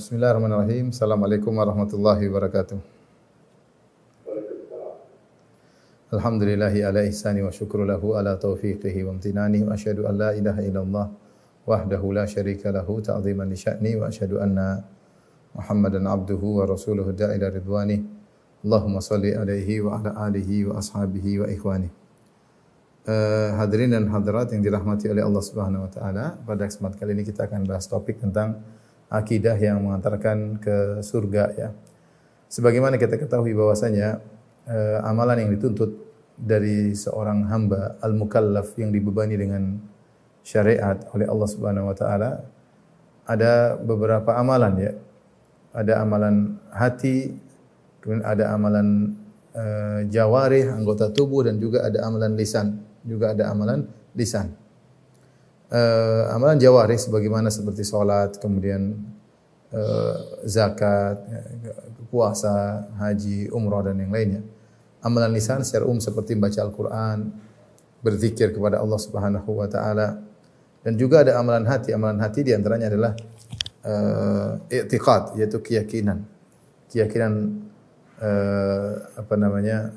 [0.00, 0.96] Bismillahirrahmanirrahim.
[0.96, 2.80] Assalamualaikum warahmatullahi wabarakatuh.
[6.16, 10.64] Alhamdulillahi ala ihsani wa syukru lahu ala taufiqihi wa amtinani wa asyhadu an la ilaha
[10.64, 11.06] illallah
[11.68, 14.80] wahdahu la syarika lahu ta'ziman li sya'ni wa asyhadu anna
[15.52, 18.00] Muhammadan abduhu wa rasuluhu da'ila ridwani.
[18.64, 21.92] Allahumma salli alaihi wa ala alihi wa ashabihi wa ikhwani.
[23.04, 27.28] Uh, hadirin dan hadirat yang dirahmati oleh Allah Subhanahu wa taala, pada kesempatan kali ini
[27.28, 28.79] kita akan bahas topik tentang
[29.10, 31.68] akidah yang mengantarkan ke surga ya.
[32.46, 34.22] Sebagaimana kita ketahui bahwasanya
[34.70, 35.90] eh, amalan yang dituntut
[36.38, 39.82] dari seorang hamba al-mukallaf yang dibebani dengan
[40.46, 42.30] syariat oleh Allah Subhanahu wa taala
[43.26, 44.92] ada beberapa amalan ya.
[45.70, 47.30] Ada amalan hati,
[48.02, 49.14] kemudian ada amalan
[49.54, 53.86] eh, jawarih, anggota tubuh dan juga ada amalan lisan, juga ada amalan
[54.18, 54.59] lisan
[55.70, 58.98] uh, amalan jawarih sebagaimana seperti salat, kemudian
[59.72, 61.40] uh, zakat, ya,
[62.10, 64.42] puasa, haji, umrah dan yang lainnya.
[65.00, 67.32] Amalan lisan secara umum seperti membaca Al-Qur'an,
[68.04, 70.20] berzikir kepada Allah Subhanahu wa taala.
[70.80, 71.92] Dan juga ada amalan hati.
[71.92, 73.12] Amalan hati di antaranya adalah
[73.84, 76.24] uh, i'tiqad yaitu keyakinan.
[76.92, 77.32] Keyakinan
[78.20, 79.92] uh, apa namanya?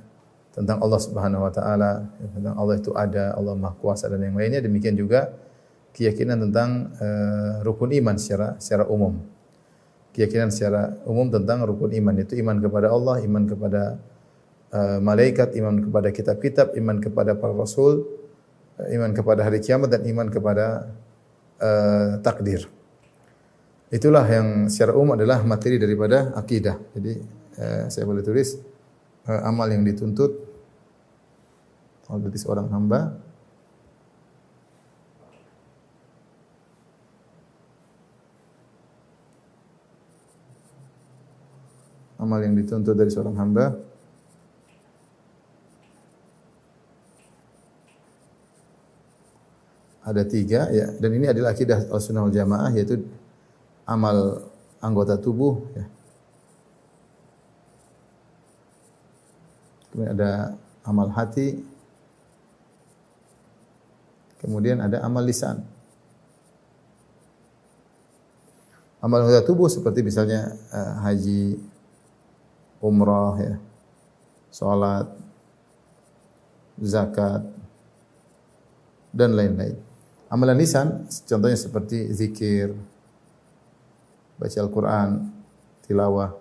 [0.54, 4.62] tentang Allah Subhanahu wa taala, tentang Allah itu ada, Allah Maha Kuasa dan yang lainnya.
[4.62, 5.34] Demikian juga
[5.94, 9.22] keyakinan tentang uh, rukun iman secara secara umum.
[10.14, 13.82] Keyakinan secara umum tentang rukun iman itu iman kepada Allah, iman kepada
[14.74, 18.10] uh, malaikat, iman kepada kitab-kitab, iman kepada para rasul,
[18.82, 20.94] uh, iman kepada hari kiamat dan iman kepada
[21.62, 22.66] uh, takdir.
[23.94, 26.82] Itulah yang secara umum adalah materi daripada akidah.
[26.98, 27.14] Jadi
[27.62, 28.58] uh, saya boleh tulis
[29.30, 30.34] uh, amal yang dituntut
[32.10, 33.16] oleh seorang hamba
[42.24, 43.76] amal yang dituntut dari seorang hamba.
[50.04, 50.92] Ada tiga ya.
[51.00, 53.04] Dan ini adalah akidah al-sunnah jamaah yaitu
[53.88, 54.48] amal
[54.84, 55.86] anggota tubuh ya.
[59.94, 60.32] kemudian ada
[60.84, 61.62] amal hati.
[64.42, 65.64] Kemudian ada amal lisan.
[69.00, 71.62] Amal anggota tubuh seperti misalnya uh, haji
[72.84, 73.56] umrah ya,
[74.52, 75.08] salat,
[76.76, 77.48] zakat
[79.16, 79.80] dan lain-lain.
[80.28, 82.76] Amalan lisan contohnya seperti zikir,
[84.36, 85.32] baca Al-Qur'an,
[85.88, 86.36] tilawah,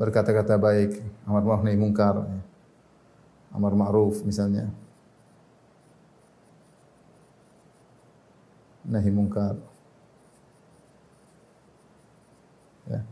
[0.00, 2.40] berkata-kata baik, amar ma'ruf nahi mungkar, ya.
[3.52, 4.72] amar ma'ruf misalnya.
[8.86, 9.58] Nahi mungkar.
[12.86, 13.02] Ya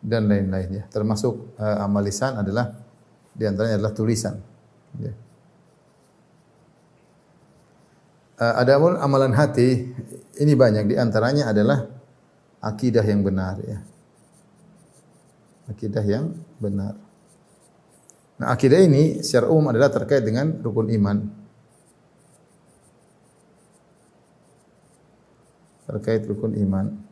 [0.00, 0.88] dan lain-lainnya.
[0.88, 2.72] Termasuk uh, amal lisan adalah
[3.36, 4.34] di antaranya adalah tulisan.
[4.98, 5.12] Ya.
[8.40, 9.92] Uh, ada pun amalan hati
[10.40, 11.84] ini banyak di antaranya adalah
[12.64, 13.78] akidah yang benar ya.
[15.68, 16.96] Akidah yang benar.
[18.40, 21.28] Nah, akidah ini secara umum adalah terkait dengan rukun iman.
[25.84, 27.09] Terkait rukun iman.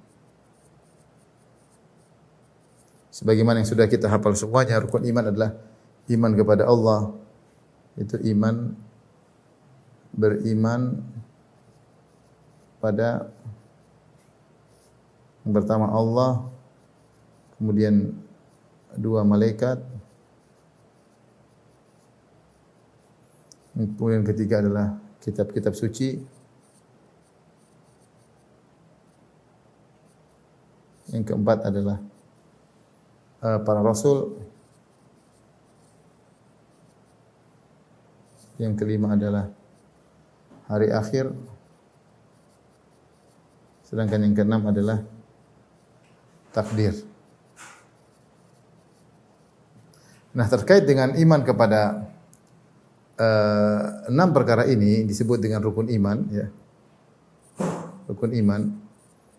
[3.18, 5.50] Sebagaimana yang sudah kita hafal semuanya, rukun iman adalah
[6.06, 7.18] iman kepada Allah.
[7.98, 8.78] Itu iman
[10.14, 11.02] beriman
[12.78, 13.26] pada
[15.42, 16.46] yang pertama Allah,
[17.58, 18.14] kemudian
[18.94, 19.82] dua malaikat,
[23.74, 26.22] kemudian ketiga adalah kitab-kitab suci,
[31.10, 31.98] yang keempat adalah
[33.38, 34.38] para rasul.
[38.58, 39.46] Yang kelima adalah
[40.66, 41.30] hari akhir.
[43.86, 45.00] Sedangkan yang keenam adalah
[46.52, 46.92] takdir.
[50.36, 52.04] Nah, terkait dengan iman kepada
[53.18, 53.82] uh,
[54.12, 56.46] enam perkara ini disebut dengan rukun iman ya.
[58.06, 58.76] Rukun iman.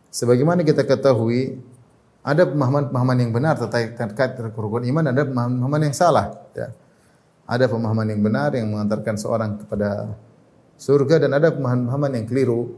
[0.09, 1.61] Sebagaimana kita ketahui
[2.29, 6.29] ada pemahaman-pemahaman yang benar terkait terkait rukun iman, ada pemahaman yang salah.
[6.53, 6.69] Ya.
[7.49, 10.13] Ada pemahaman yang benar yang mengantarkan seorang kepada
[10.77, 12.77] surga dan ada pemahaman yang keliru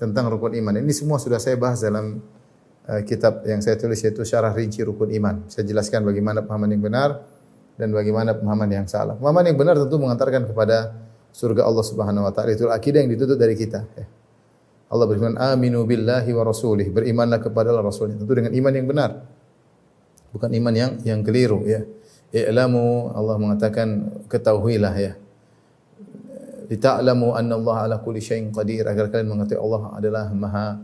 [0.00, 0.80] tentang rukun iman.
[0.80, 2.24] Ini semua sudah saya bahas dalam
[2.88, 5.44] uh, kitab yang saya tulis yaitu Syarah Rinci Rukun Iman.
[5.52, 7.20] Saya jelaskan bagaimana pemahaman yang benar
[7.76, 9.12] dan bagaimana pemahaman yang salah.
[9.20, 10.96] Pemahaman yang benar tentu mengantarkan kepada
[11.28, 12.56] surga Allah Subhanahu wa taala.
[12.56, 13.84] Itu akidah yang dituntut dari kita.
[13.92, 14.17] Ya.
[14.88, 18.16] Allah berfirman, "Aminu billahi wa rasulih." Berimanlah kepada Allah Rasulnya.
[18.16, 19.10] Tentu dengan iman yang benar.
[20.32, 21.84] Bukan iman yang yang keliru ya.
[22.32, 23.88] I'lamu Allah mengatakan
[24.28, 25.12] ketahuilah ya.
[26.68, 30.76] Lita'lamu anna Allah ala kulli syai'in qadir agar kalian mengetahui Allah adalah maha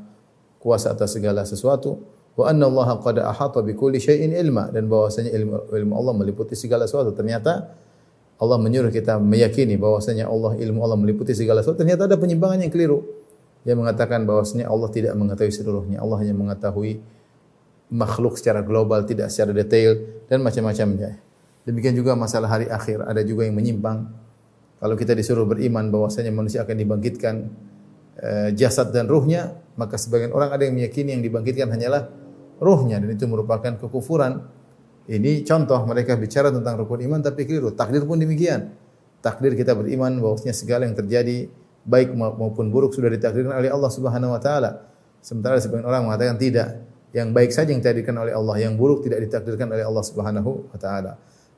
[0.56, 2.01] kuasa atas segala sesuatu
[2.41, 6.56] wa anna Allah qad ahata bi kulli syai'in ilma dan bahwasanya ilmu, ilmu Allah meliputi
[6.56, 7.12] segala sesuatu.
[7.12, 7.69] Ternyata
[8.41, 11.85] Allah menyuruh kita meyakini bahwasanya Allah ilmu Allah meliputi segala sesuatu.
[11.85, 13.24] Ternyata ada penyimpangan yang keliru
[13.65, 16.05] yang mengatakan bahwasanya Allah tidak mengetahui seluruhnya.
[16.05, 17.01] Allah hanya mengetahui
[17.89, 19.97] makhluk secara global, tidak secara detail
[20.29, 21.17] dan macam-macamnya.
[21.65, 24.05] Demikian juga masalah hari akhir, ada juga yang menyimpang.
[24.77, 27.35] Kalau kita disuruh beriman bahwasanya manusia akan dibangkitkan
[28.21, 32.13] e, jasad dan ruhnya, maka sebagian orang ada yang meyakini yang dibangkitkan hanyalah
[32.61, 34.45] ruhnya dan itu merupakan kekufuran.
[35.09, 37.73] Ini contoh mereka bicara tentang rukun iman tapi keliru.
[37.73, 38.77] Takdir pun demikian.
[39.25, 41.49] Takdir kita beriman bahwasanya segala yang terjadi
[41.85, 44.89] baik maupun buruk sudah ditakdirkan oleh Allah Subhanahu wa taala.
[45.21, 46.85] Sementara sebagian orang mengatakan tidak.
[47.15, 50.79] Yang baik saja yang ditakdirkan oleh Allah, yang buruk tidak ditakdirkan oleh Allah Subhanahu wa
[50.81, 51.15] taala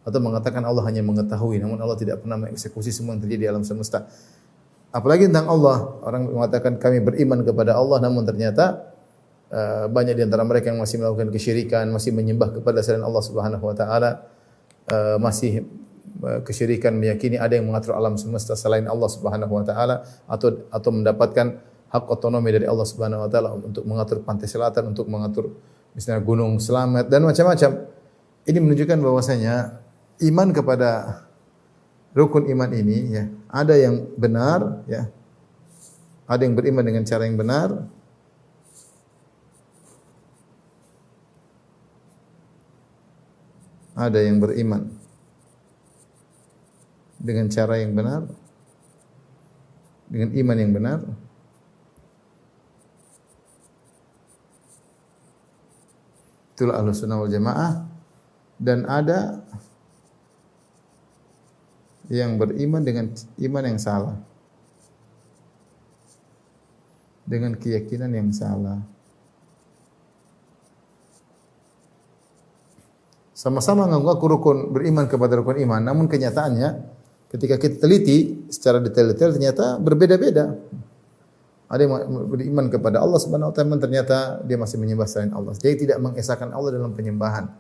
[0.07, 3.67] atau mengatakan Allah hanya mengetahui namun Allah tidak pernah mengeksekusi semua yang terjadi di alam
[3.67, 4.07] semesta.
[4.95, 8.95] Apalagi tentang Allah, orang mengatakan kami beriman kepada Allah namun ternyata
[9.51, 13.67] uh, banyak di antara mereka yang masih melakukan kesyirikan, masih menyembah kepada selain Allah Subhanahu
[13.67, 14.31] wa taala,
[14.95, 15.67] uh, masih
[16.45, 21.47] kesyirikan meyakini ada yang mengatur alam semesta selain Allah Subhanahu wa taala atau atau mendapatkan
[21.93, 25.55] hak otonomi dari Allah Subhanahu wa taala untuk mengatur pantai selatan, untuk mengatur
[25.93, 27.71] misalnya gunung selamat dan macam-macam.
[28.47, 29.55] Ini menunjukkan bahwasanya
[30.31, 30.91] iman kepada
[32.15, 35.11] rukun iman ini ya, ada yang benar ya.
[36.27, 37.87] Ada yang beriman dengan cara yang benar.
[43.95, 44.96] Ada yang beriman
[47.27, 48.23] dengan cara yang benar.
[50.07, 50.99] Dengan iman yang benar.
[56.55, 57.85] Itulah Ahlus Sunnah wal Jamaah
[58.57, 59.45] dan ada
[62.09, 63.13] yang beriman dengan
[63.43, 64.17] iman yang salah.
[67.27, 68.81] Dengan keyakinan yang salah.
[73.37, 76.96] Sama-sama mengaku rukun beriman kepada rukun iman, namun kenyataannya
[77.31, 80.55] ketika kita teliti secara detail-detail ternyata berbeda-beda.
[81.67, 81.93] Ada yang
[82.31, 85.51] beriman kepada Allah Subhanahu wa taala ternyata dia masih menyembah selain Allah.
[85.59, 87.51] Dia tidak mengesahkan Allah dalam penyembahan.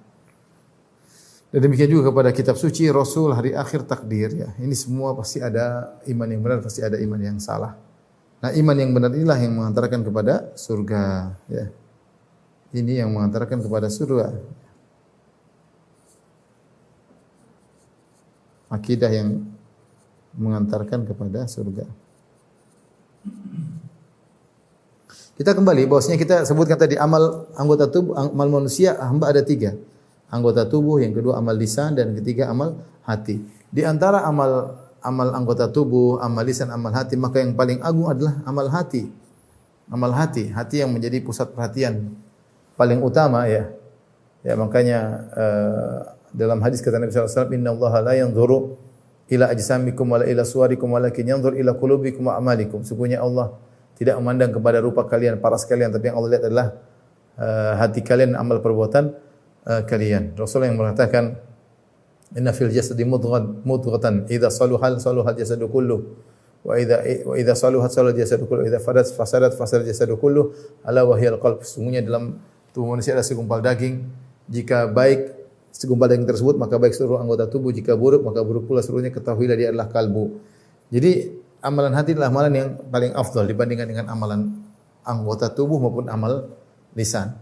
[1.50, 4.48] Dan demikian juga kepada kitab suci, Rasul, hari akhir, takdir ya.
[4.62, 7.74] Ini semua pasti ada iman yang benar, pasti ada iman yang salah.
[8.42, 11.66] Nah, iman yang benar inilah yang mengantarkan kepada surga ya.
[12.76, 14.36] Ini yang mengantarkan kepada surga.
[18.70, 19.55] Akidah yang
[20.36, 21.84] mengantarkan kepada surga.
[25.36, 29.76] Kita kembali bahwasanya kita sebutkan tadi amal anggota tubuh amal manusia hamba ada tiga
[30.30, 33.42] anggota tubuh, yang kedua amal lisan dan ketiga amal hati.
[33.70, 38.42] Di antara amal amal anggota tubuh, amal lisan, amal hati, maka yang paling agung adalah
[38.42, 39.06] amal hati.
[39.86, 42.10] Amal hati, hati yang menjadi pusat perhatian
[42.74, 43.70] paling utama ya.
[44.42, 44.98] Ya makanya
[45.34, 45.98] uh,
[46.34, 48.74] dalam hadis kata Nabi SAW, Inna Allah la yanzuru
[49.26, 52.86] ila ajsamikum wala ila suwarikum walakin yanzur ila qulubikum wa amalikum.
[52.86, 53.58] Sungguhnya Allah
[53.98, 56.68] tidak memandang kepada rupa kalian, paras kalian, tapi yang Allah lihat adalah
[57.40, 59.16] uh, hati kalian, amal perbuatan
[59.66, 60.36] uh, kalian.
[60.38, 61.40] Rasul yang mengatakan
[62.34, 66.18] Inna fil jasadi mudghatan mudghatan idza saluhal saluhal jasadu kullu
[66.66, 70.50] wa idza wa idza saluhat salul jasadu kullu idza fadat fasadat fasad jasadu kullu
[70.82, 71.62] ala wa qalb.
[71.62, 72.42] Sungguhnya dalam
[72.74, 74.02] tubuh manusia ada segumpal daging.
[74.50, 75.35] Jika baik
[75.76, 79.56] segumpal daging tersebut maka baik seluruh anggota tubuh, jika buruk maka buruk pula seluruhnya ketahuilah
[79.60, 80.40] dia adalah kalbu.
[80.88, 81.28] Jadi
[81.60, 84.64] amalan hati adalah amalan yang paling afdal dibandingkan dengan amalan
[85.04, 86.48] anggota tubuh maupun amal
[86.96, 87.36] lisan.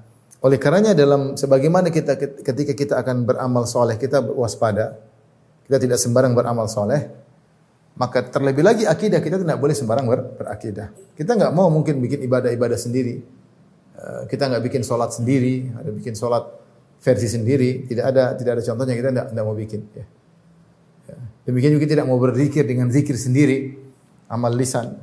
[0.45, 4.99] Oleh karenanya dalam sebagaimana kita ketika kita akan beramal soleh kita waspada,
[5.65, 7.01] kita tidak sembarang beramal soleh,
[7.97, 10.93] maka terlebih lagi akidah kita tidak boleh sembarang ber, berakidah.
[11.17, 13.25] Kita nggak mau mungkin bikin ibadah-ibadah sendiri,
[13.97, 16.45] eh, kita nggak bikin sholat sendiri, ada bikin sholat
[17.05, 19.81] versi sendiri, tidak ada tidak ada contohnya kita tidak, tidak mau bikin.
[19.93, 20.05] Ya.
[21.13, 21.17] ya.
[21.45, 23.77] Demikian juga tidak mau berzikir dengan zikir sendiri,
[24.33, 24.97] amal lisan.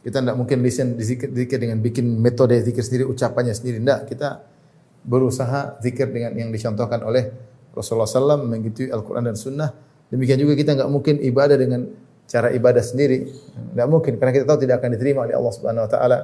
[0.00, 3.84] Kita tidak mungkin lisan zikir, zikir dengan bikin metode zikir sendiri, ucapannya sendiri.
[3.84, 4.40] Tidak, kita
[5.04, 7.28] berusaha zikir dengan yang dicontohkan oleh
[7.76, 9.70] Rasulullah SAW mengikuti Al-Quran dan Sunnah.
[10.08, 11.84] Demikian juga kita nggak mungkin ibadah dengan
[12.24, 13.28] cara ibadah sendiri.
[13.76, 16.18] Nggak mungkin karena kita tahu tidak akan diterima oleh Allah Subhanahu Wa Taala.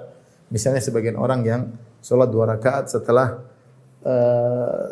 [0.48, 1.62] Misalnya sebagian orang yang
[2.00, 3.44] sholat dua rakaat setelah
[4.06, 4.84] uh,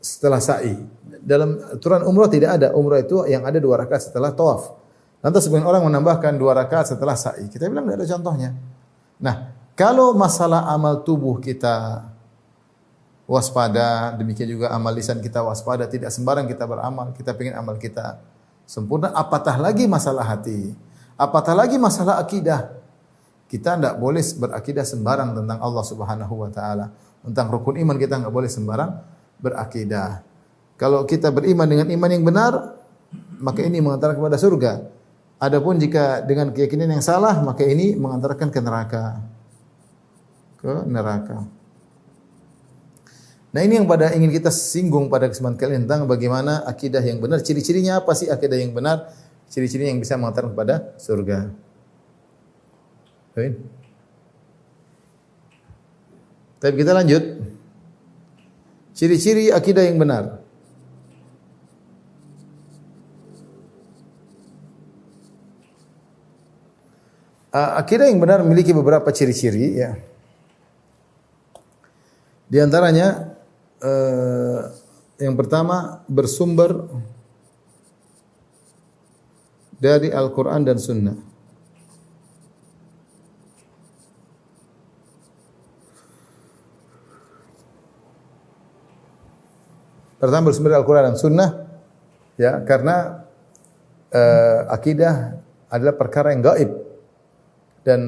[0.00, 0.80] setelah sa'i.
[1.24, 2.72] Dalam aturan umrah tidak ada.
[2.72, 4.72] Umrah itu yang ada dua rakaat setelah tawaf.
[5.24, 7.48] Lantas sebagian orang menambahkan dua rakaat setelah sa'i.
[7.48, 8.50] Kita bilang tidak ada contohnya.
[9.20, 12.04] Nah, kalau masalah amal tubuh kita
[13.24, 18.20] waspada, demikian juga amal lisan kita waspada, tidak sembarang kita beramal, kita ingin amal kita
[18.68, 20.76] sempurna, apatah lagi masalah hati,
[21.16, 22.84] apatah lagi masalah akidah.
[23.48, 26.90] Kita tidak boleh berakidah sembarang tentang Allah Subhanahu wa taala.
[27.24, 28.92] Tentang rukun iman kita nggak boleh sembarang
[29.40, 30.20] berakidah.
[30.76, 32.52] Kalau kita beriman dengan iman yang benar,
[33.40, 34.72] maka ini mengantarkan kepada surga.
[35.40, 39.34] Adapun jika dengan keyakinan yang salah, maka ini mengantarkan ke neraka
[40.64, 41.44] ke neraka.
[43.52, 47.20] Nah ini yang pada ingin kita singgung pada kesempatan kali ini tentang bagaimana akidah yang
[47.20, 47.44] benar.
[47.44, 49.12] Ciri-cirinya apa sih akidah yang benar?
[49.52, 51.52] Ciri-cirinya yang bisa mengantarkan kepada surga.
[53.36, 53.83] Baik.
[56.64, 57.20] Tapi kita lanjut.
[58.96, 60.40] Ciri-ciri akidah yang benar.
[67.52, 69.92] Akidah yang benar memiliki beberapa ciri-ciri ya.
[72.48, 73.36] Di antaranya
[73.84, 74.60] eh,
[75.20, 76.88] yang pertama bersumber
[79.76, 81.33] dari Al-Quran dan Sunnah.
[90.24, 91.50] Pertama bersumber dari Al-Quran dan Sunnah,
[92.40, 93.28] ya karena
[94.08, 95.36] eh, akidah
[95.68, 96.70] adalah perkara yang gaib
[97.84, 98.00] dan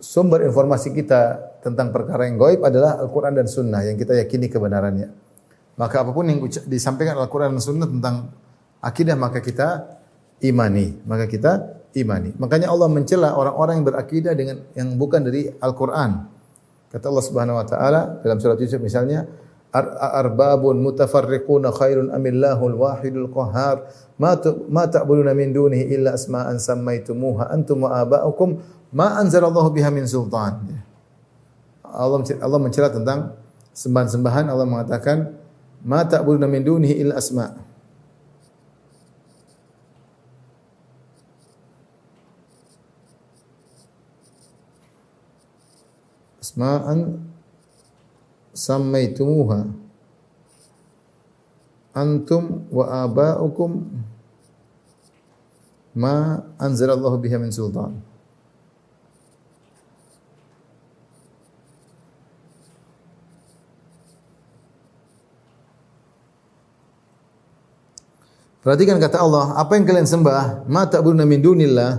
[0.00, 5.12] sumber informasi kita tentang perkara yang gaib adalah Al-Quran dan Sunnah yang kita yakini kebenarannya.
[5.76, 8.32] Maka apa pun yang disampaikan Al-Quran dan Sunnah tentang
[8.80, 10.00] akidah maka kita
[10.40, 10.96] imani.
[11.04, 11.52] Maka kita
[11.92, 12.32] imani.
[12.40, 16.10] Makanya Allah mencela orang-orang yang berakidah dengan yang bukan dari Al-Quran.
[16.88, 19.24] Kata Allah Subhanahu Wa Taala dalam surat Yusuf misalnya,
[19.72, 23.88] arbabun mutafarriquna khairun amillahul wahidul qahhar
[24.20, 24.36] ma
[24.68, 28.60] ma ta'buduna min dunihi illa asma'an sammaytumuha antum wa aba'ukum
[28.92, 30.60] ma anzalallahu biha min sultan.
[31.88, 33.32] Allah Allah mencela tentang
[33.72, 35.32] sembahan-sembahan Allah mengatakan
[35.80, 37.56] ma ta'buduna min dunihi illa asma.
[46.44, 47.31] Asma'an
[48.52, 49.68] sammaitumuha
[51.92, 53.84] antum wa aba'ukum
[55.92, 58.00] ma anzalallahu biha min sultan.
[68.62, 70.70] Perhatikan kata Allah, apa yang kalian sembah?
[70.70, 71.98] Ma ta'buduna min dunillah,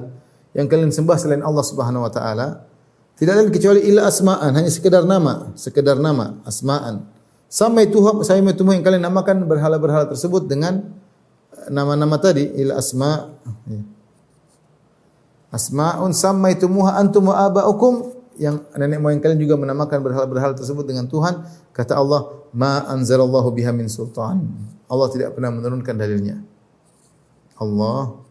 [0.55, 2.63] yang kalian sembah selain Allah Subhanahu wa taala,
[3.17, 7.05] tidak lain kecuali illa asma'an, hanya sekedar nama, sekedar nama, asma'an.
[7.46, 10.82] Sama itu saya itu yang kalian namakan berhala-berhala tersebut dengan
[11.70, 13.29] nama-nama tadi, illa asma'
[15.53, 18.10] Asma'un sammaitumuha antum wa aba'ukum.
[18.41, 21.46] Yang nenek moyang kalian juga menamakan berhala-berhala tersebut dengan Tuhan.
[21.70, 24.50] Kata Allah ma anzalallahu biha min sultan.
[24.89, 26.41] Allah tidak pernah menurunkan dalilnya.
[27.62, 28.22] Allah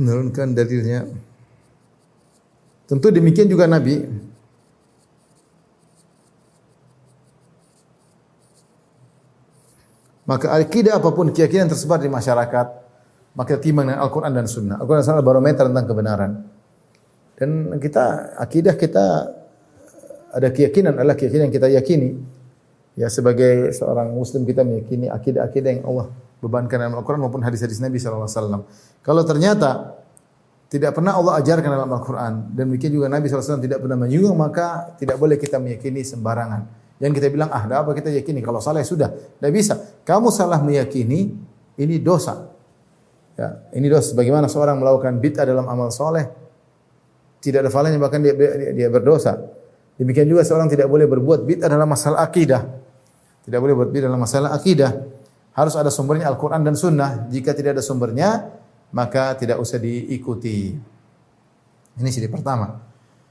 [0.00, 1.04] menurunkan dalilnya.
[2.88, 4.00] Tentu demikian juga Nabi.
[10.24, 12.66] Maka akidah apa pun keyakinan tersebar di masyarakat,
[13.34, 14.78] maka timbang dengan Al-Quran dan Sunnah.
[14.78, 16.32] Al-Quran dan Sunnah barometer tentang kebenaran.
[17.34, 17.50] Dan
[17.82, 19.04] kita, akidah kita
[20.30, 22.10] ada keyakinan adalah keyakinan yang kita yakini.
[22.94, 28.00] Ya sebagai seorang muslim kita meyakini akidah-akidah yang Allah bebankan dalam Al-Quran maupun hadis-hadis Nabi
[28.00, 28.64] SAW.
[29.04, 30.00] Kalau ternyata
[30.70, 34.94] tidak pernah Allah ajarkan dalam Al-Quran dan demikian juga Nabi SAW tidak pernah menyinggung maka
[34.96, 36.62] tidak boleh kita meyakini sembarangan.
[37.00, 39.74] Yang kita bilang ah, apa kita yakini kalau salah ya sudah, tidak bisa.
[40.04, 41.32] Kamu salah meyakini
[41.80, 42.52] ini dosa.
[43.40, 44.12] Ya, ini dosa.
[44.12, 46.28] Bagaimana seorang melakukan bid'ah dalam amal soleh
[47.40, 49.40] tidak ada falanya bahkan dia, dia, dia berdosa.
[49.96, 52.68] Demikian juga seorang tidak boleh berbuat bid'ah dalam masalah akidah.
[53.42, 54.92] Tidak boleh berbuat bid'ah dalam masalah akidah.
[55.54, 57.26] Harus ada sumbernya Al-Quran dan Sunnah.
[57.26, 58.50] Jika tidak ada sumbernya,
[58.94, 60.74] maka tidak usah diikuti.
[61.98, 62.80] Ini siri pertama.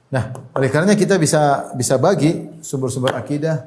[0.10, 0.24] Nah,
[0.58, 3.62] oleh karenanya kita bisa bisa bagi sumber-sumber akidah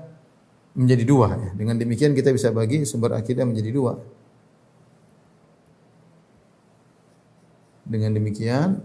[0.75, 1.28] menjadi dua.
[1.38, 1.50] Ya.
[1.54, 3.92] Dengan demikian kita bisa bagi sumber akidah menjadi dua.
[7.82, 8.82] Dengan demikian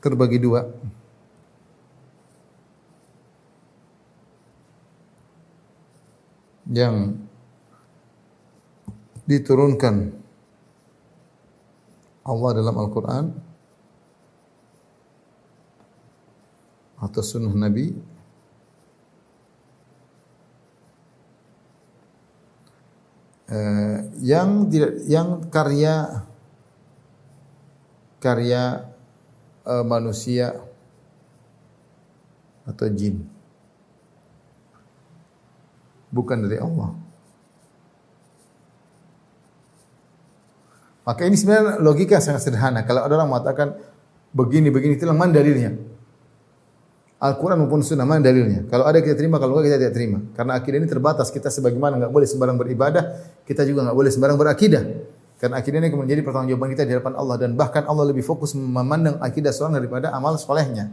[0.00, 0.64] terbagi dua.
[6.70, 7.18] Yang
[9.26, 10.10] diturunkan
[12.26, 13.24] Allah dalam Al-Quran
[17.00, 17.96] atau sunnah Nabi
[23.48, 26.26] eh, yang tidak yang karya
[28.20, 28.89] karya
[29.70, 30.58] uh, manusia
[32.66, 33.22] atau jin
[36.10, 36.90] bukan dari Allah.
[41.06, 42.86] Maka ini sebenarnya logika sangat sederhana.
[42.86, 43.68] Kalau ada orang mengatakan
[44.30, 45.74] begini begini itu mana dalilnya?
[47.20, 48.64] Al-Quran maupun Sunnah mana dalilnya?
[48.70, 50.18] Kalau ada kita terima, kalau enggak kita tidak terima.
[50.32, 51.28] Karena akidah ini terbatas.
[51.28, 53.02] Kita sebagaimana enggak boleh sembarang beribadah,
[53.44, 54.84] kita juga enggak boleh sembarang berakidah.
[55.40, 59.16] Karena akidah ini menjadi pertanggungjawaban kita di hadapan Allah dan bahkan Allah lebih fokus memandang
[59.24, 60.92] akidah seorang daripada amal solehnya.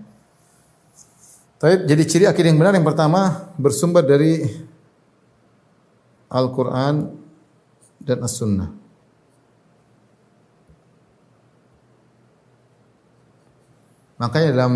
[1.60, 4.48] Jadi ciri akidah yang benar yang pertama bersumber dari
[6.32, 7.12] Al-Quran
[8.00, 8.72] dan As-Sunnah.
[14.18, 14.74] Makanya dalam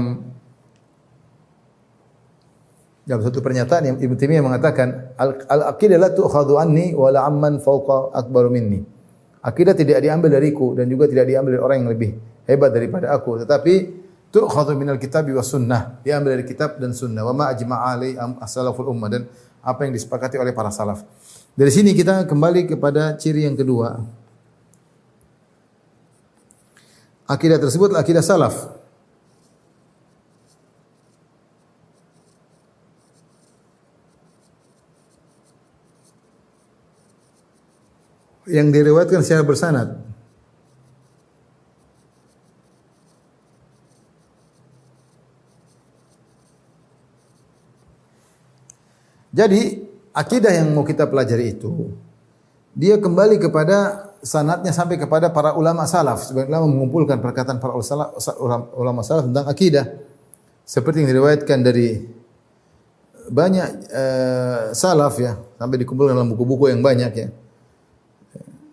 [3.08, 5.16] dalam satu pernyataan yang Ibnu Taimiyah mengatakan
[5.48, 8.91] al-aqidah la tu'khadhu anni wa la amman fawqa akbaru minni.
[9.42, 12.12] Akidah tidak diambil dariku dan juga tidak diambil dari orang yang lebih
[12.46, 13.74] hebat daripada aku, tetapi
[14.30, 17.26] tu'khadhu minal kitab wa sunnah, diambil dari kitab dan sunnah.
[17.26, 19.26] Wa ma ajma'a alai as-salaful ummah dan
[19.62, 21.02] apa yang disepakati oleh para salaf.
[21.58, 24.02] Dari sini kita kembali kepada ciri yang kedua.
[27.30, 28.81] Akidah tersebut akidah salaf.
[38.52, 39.88] Yang diriwayatkan secara bersanad.
[49.32, 49.80] Jadi
[50.12, 51.96] akidah yang mau kita pelajari itu
[52.76, 56.28] dia kembali kepada sanatnya sampai kepada para ulama salaf.
[56.28, 57.74] Sebenarnya mengumpulkan perkataan para
[58.76, 59.88] ulama salaf tentang akidah.
[60.68, 62.00] Seperti yang diriwayatkan dari
[63.28, 67.28] banyak uh, salaf ya, sampai dikumpulkan dalam buku-buku yang banyak ya.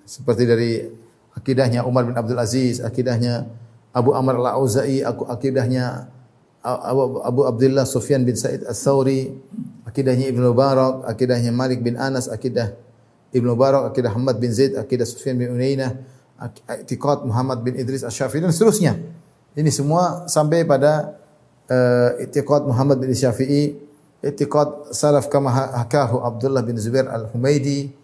[0.09, 0.89] Seperti dari
[1.37, 3.45] akidahnya Umar bin Abdul Aziz, akidahnya
[3.93, 6.09] Abu Amr al-Auza'i, akidahnya
[6.65, 9.29] Abu, Abu Abdullah Sufyan bin Said As-Sauri,
[9.85, 12.73] akidahnya Ibnu Mubarak, akidahnya Malik bin Anas, akidah
[13.37, 16.01] Ibnu Mubarak, akidah Muhammad bin Zaid, akidah Sufyan bin Unainah,
[16.81, 18.97] i'tiqad Muhammad bin Idris Asy-Syafi'i dan seterusnya.
[19.53, 21.21] Ini semua sampai pada
[21.69, 23.77] uh, Muhammad bin Syafi'i,
[24.25, 27.98] i'tiqad salaf kama hakahu Abdullah bin Zubair Al-Humaidi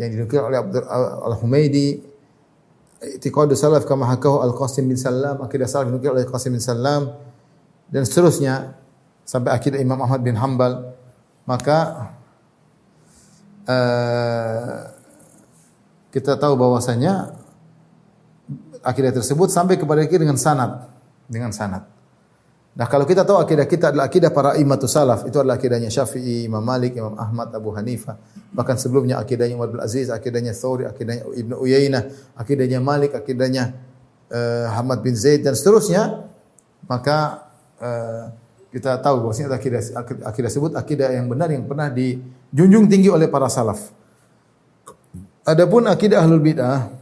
[0.00, 0.88] yang dinukil oleh Abdul
[1.28, 2.00] Al-Humaidi,
[3.04, 7.12] i'tiqad salaf kama hakahu Al-Qasim bin Salam, akidah salaf dinukil oleh Qasim bin Salam
[7.92, 8.80] dan seterusnya
[9.28, 10.96] sampai akidah Imam Ahmad bin Hambal
[11.44, 12.08] maka
[13.68, 14.78] uh,
[16.08, 17.36] kita tahu bahwasanya
[18.80, 20.88] akidah tersebut sampai kepada kita dengan sanad,
[21.28, 21.99] dengan sanad.
[22.70, 26.46] Nah, kalau kita tahu akidah kita adalah akidah para imatu salaf, itu adalah akidahnya Syafi'i,
[26.46, 28.14] Imam Malik, Imam Ahmad, Abu Hanifah.
[28.54, 32.02] Bahkan sebelumnya akidahnya Umar bin Aziz, akidahnya Thawri, akidahnya Ibnu Uyainah,
[32.38, 33.74] akidahnya Malik, akidahnya
[34.30, 36.30] uh, Ahmad bin Zaid dan seterusnya.
[36.86, 37.50] Maka
[37.82, 38.30] uh,
[38.70, 39.82] kita tahu bahwasanya akidah
[40.30, 43.90] akidah tersebut akidah yang benar yang pernah dijunjung tinggi oleh para salaf.
[45.42, 46.99] Adapun akidah ahlul bidah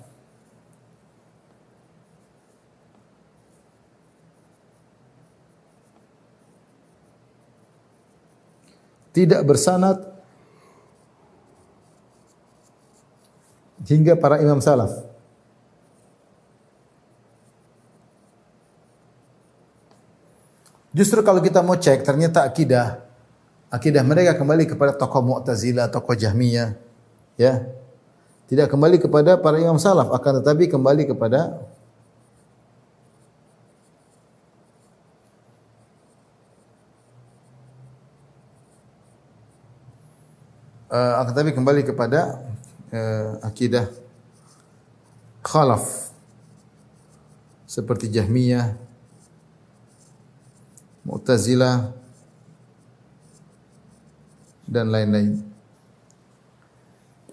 [9.18, 9.98] tidak bersanad
[13.82, 14.94] hingga para imam salaf.
[20.94, 23.02] Justru kalau kita mau cek ternyata akidah
[23.74, 26.78] akidah mereka kembali kepada tokoh Mu'tazilah, tokoh Jahmiyah,
[27.34, 27.66] ya.
[28.48, 31.58] Tidak kembali kepada para imam salaf, akan tetapi kembali kepada
[40.92, 42.40] uh, akan tetapi kembali kepada
[42.92, 43.88] uh, akidah
[45.44, 46.12] khalaf
[47.68, 48.76] seperti Jahmiyah,
[51.04, 51.92] Mu'tazilah
[54.68, 55.40] dan lain-lain.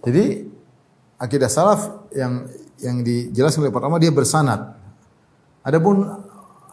[0.03, 0.47] Jadi
[1.19, 2.47] akidah salaf yang
[2.79, 4.75] yang dijelaskan oleh pertama dia bersanad.
[5.65, 6.24] Adapun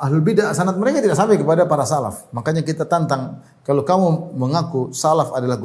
[0.03, 2.27] ahlul bidah sanad mereka tidak sampai kepada para salaf.
[2.35, 5.63] Makanya kita tantang kalau kamu mengaku salaf adalah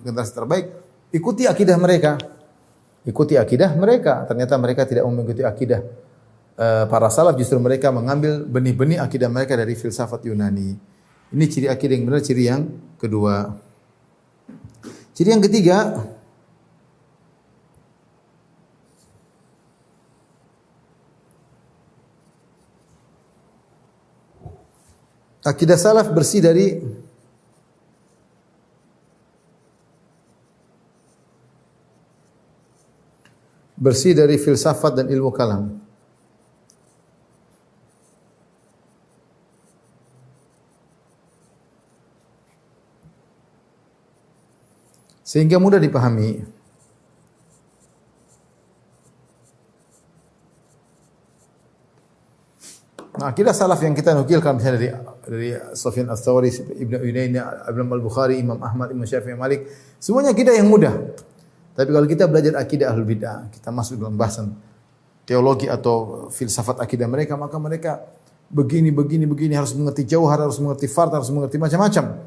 [0.00, 0.72] generasi terbaik,
[1.12, 2.16] ikuti akidah mereka.
[3.04, 4.24] Ikuti akidah mereka.
[4.24, 5.84] Ternyata mereka tidak mengikuti akidah
[6.58, 10.74] Eh, para salaf justru mereka mengambil benih-benih akidah mereka dari filsafat Yunani.
[11.30, 12.66] Ini ciri akidah yang benar, ciri yang
[12.98, 13.54] kedua.
[15.14, 16.02] Ciri yang ketiga,
[25.46, 26.82] akidah salaf bersih dari
[33.78, 35.78] bersih dari filsafat dan ilmu kalam.
[45.22, 46.57] Sehingga mudah dipahami.
[53.18, 54.88] Nah, akidah salaf yang kita nukilkan misalnya dari
[55.26, 59.66] dari Sufyan Ats-Tsauri, Ibnu Uyainah, Ibnu Al-Bukhari, Imam Ahmad, Imam Syafi'i, Malik,
[59.98, 60.94] semuanya akidah yang mudah.
[61.74, 64.54] Tapi kalau kita belajar akidah Ahlul Bidah, kita masuk dalam bahasan
[65.26, 68.06] teologi atau filsafat akidah mereka, maka mereka
[68.54, 72.22] begini begini begini harus mengerti jauhar, harus mengerti fard, harus mengerti macam-macam.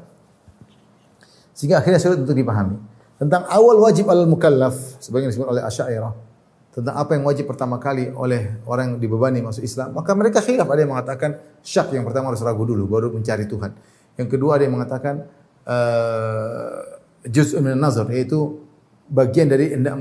[1.56, 2.76] Sehingga akhirnya sulit untuk dipahami.
[3.16, 6.31] Tentang awal wajib al-mukallaf, sebagian disebut oleh Asy'ariyah,
[6.72, 10.64] tentang apa yang wajib pertama kali oleh orang yang dibebani masuk Islam, maka mereka khilaf.
[10.64, 11.30] Ada yang mengatakan
[11.60, 13.76] syak yang pertama harus ragu dulu, baru mencari Tuhan.
[14.16, 15.28] Yang kedua ada yang mengatakan
[15.68, 16.80] uh,
[17.28, 18.64] juz' min nazar yaitu
[19.12, 20.00] bagian dari hendak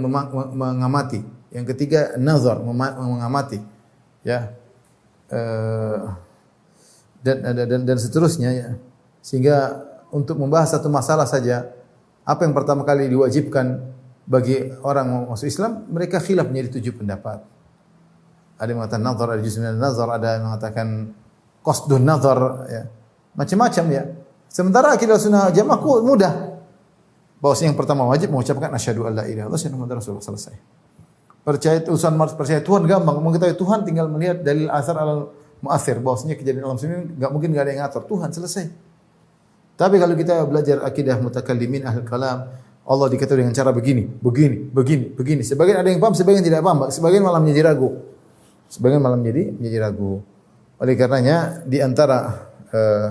[0.56, 1.20] mengamati.
[1.52, 3.60] Yang ketiga nazar mengamati.
[4.24, 4.56] Ya.
[5.28, 6.16] Uh,
[7.20, 8.70] dan, dan dan seterusnya ya.
[9.20, 11.68] Sehingga untuk membahas satu masalah saja
[12.24, 13.92] apa yang pertama kali diwajibkan
[14.32, 17.44] bagi orang masuk Islam, mereka khilaf menjadi tujuh pendapat.
[18.56, 20.88] Ada yang mengatakan nazar, ada juz'un nazar, ada yang mengatakan
[21.60, 22.40] qasdun nazar,
[22.72, 22.84] ya.
[23.36, 24.04] Macam-macam ya.
[24.48, 26.34] Sementara akidah sunnah jamaah mudah.
[27.42, 30.56] Bahwa yang pertama wajib mengucapkan asyhadu alla ilaha illallah wa anna rasulullah selesai.
[31.42, 33.18] Percaya urusan percaya Tuhan gampang.
[33.18, 37.66] Mengetahui Tuhan tinggal melihat dalil asar al muathir bahwasanya kejadian alam semesta enggak mungkin enggak
[37.66, 38.04] ada yang ngatur.
[38.06, 38.66] Tuhan selesai.
[39.74, 42.46] Tapi kalau kita belajar akidah mutakallimin ahli kalam,
[42.82, 45.42] Allah dikatakan dengan cara begini, begini, begini, begini.
[45.46, 46.90] Sebagian ada yang paham, sebagian tidak paham.
[46.90, 48.02] Sebagian malam menjadi ragu.
[48.74, 50.26] Sebagian malam menjadi menjadi ragu.
[50.82, 53.10] Oleh karenanya di antara uh,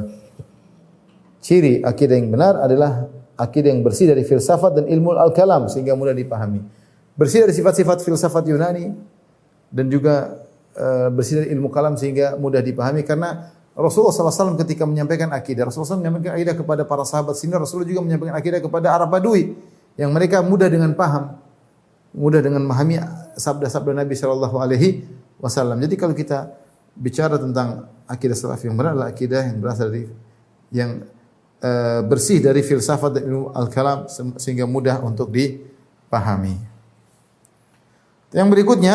[1.39, 3.07] ciri akidah yang benar adalah
[3.39, 6.61] akidah yang bersih dari filsafat dan ilmu al-kalam sehingga mudah dipahami.
[7.15, 8.91] Bersih dari sifat-sifat filsafat Yunani
[9.71, 15.31] dan juga uh, bersih dari ilmu kalam sehingga mudah dipahami karena Rasulullah SAW ketika menyampaikan
[15.31, 19.15] akidah, Rasulullah SAW menyampaikan akidah kepada para sahabat sini, Rasulullah juga menyampaikan akidah kepada Arab
[19.15, 19.55] Badui
[19.95, 21.39] yang mereka mudah dengan paham,
[22.11, 22.99] mudah dengan memahami
[23.39, 25.07] sabda-sabda Nabi Shallallahu Alaihi
[25.39, 25.79] Wasallam.
[25.81, 26.51] Jadi kalau kita
[26.99, 30.05] bicara tentang akidah salaf yang benar adalah akidah yang berasal dari
[30.75, 31.07] yang
[31.63, 36.59] uh, bersih dari filsafat dan ilmu al-kalam sehingga mudah untuk dipahami.
[38.31, 38.95] Yang berikutnya,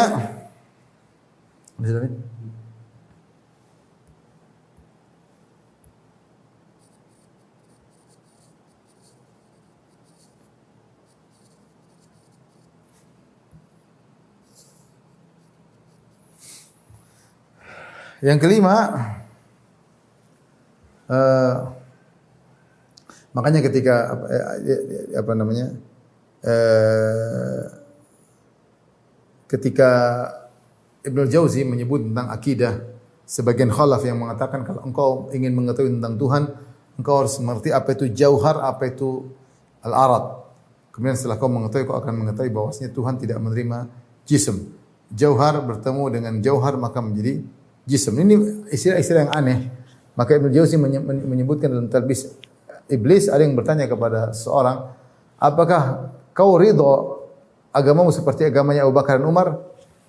[18.26, 18.90] Yang kelima,
[21.14, 21.56] uh,
[23.38, 25.78] makanya ketika apa, eh, apa namanya,
[26.42, 27.62] uh,
[29.46, 29.90] ketika
[31.06, 32.82] Ibnu Jauzi menyebut tentang akidah,
[33.30, 36.44] sebagian khalaf yang mengatakan kalau engkau ingin mengetahui tentang Tuhan,
[36.98, 39.30] engkau harus mengerti apa itu jauhar, apa itu
[39.86, 40.42] al-arad.
[40.90, 43.86] Kemudian setelah kau mengetahui, kau akan mengetahui bahwasanya Tuhan tidak menerima
[44.26, 44.74] jism.
[45.14, 47.46] Jauhar bertemu dengan jauhar maka menjadi
[47.86, 48.18] jism.
[48.18, 48.36] Ini
[48.74, 49.60] istilah-istilah yang aneh.
[50.16, 52.34] Maka Ibnu Jauzi menyebutkan dalam talbis
[52.88, 54.94] iblis ada yang bertanya kepada seorang,
[55.42, 57.26] apakah kau ridho
[57.76, 59.60] agamamu seperti agamanya Abu Bakar dan Umar?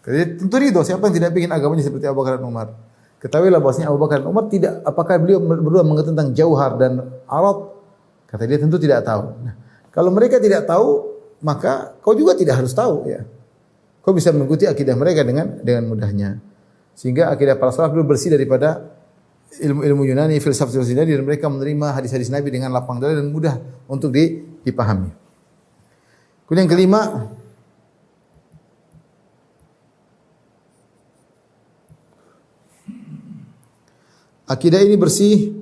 [0.07, 0.81] Jadi tentu ridho.
[0.87, 2.71] Siapa yang tidak ingin agamanya seperti Abu Bakar dan Umar?
[3.19, 7.59] Ketahuilah bahwasanya Abu Bakar dan Umar tidak apakah beliau berdua mengerti tentang jauhar dan arat?
[8.31, 9.35] Kata dia tentu tidak tahu.
[9.43, 9.55] Nah,
[9.91, 13.27] kalau mereka tidak tahu, maka kau juga tidak harus tahu ya.
[14.07, 16.39] Kau bisa mengikuti akidah mereka dengan dengan mudahnya.
[16.97, 18.89] Sehingga akidah para salaf dulu bersih daripada
[19.61, 24.17] ilmu-ilmu Yunani, filsafat Yunani dan mereka menerima hadis-hadis Nabi dengan lapang dada dan mudah untuk
[24.65, 25.13] dipahami.
[26.49, 27.01] Kemudian yang kelima,
[34.49, 35.53] akidah ini bersih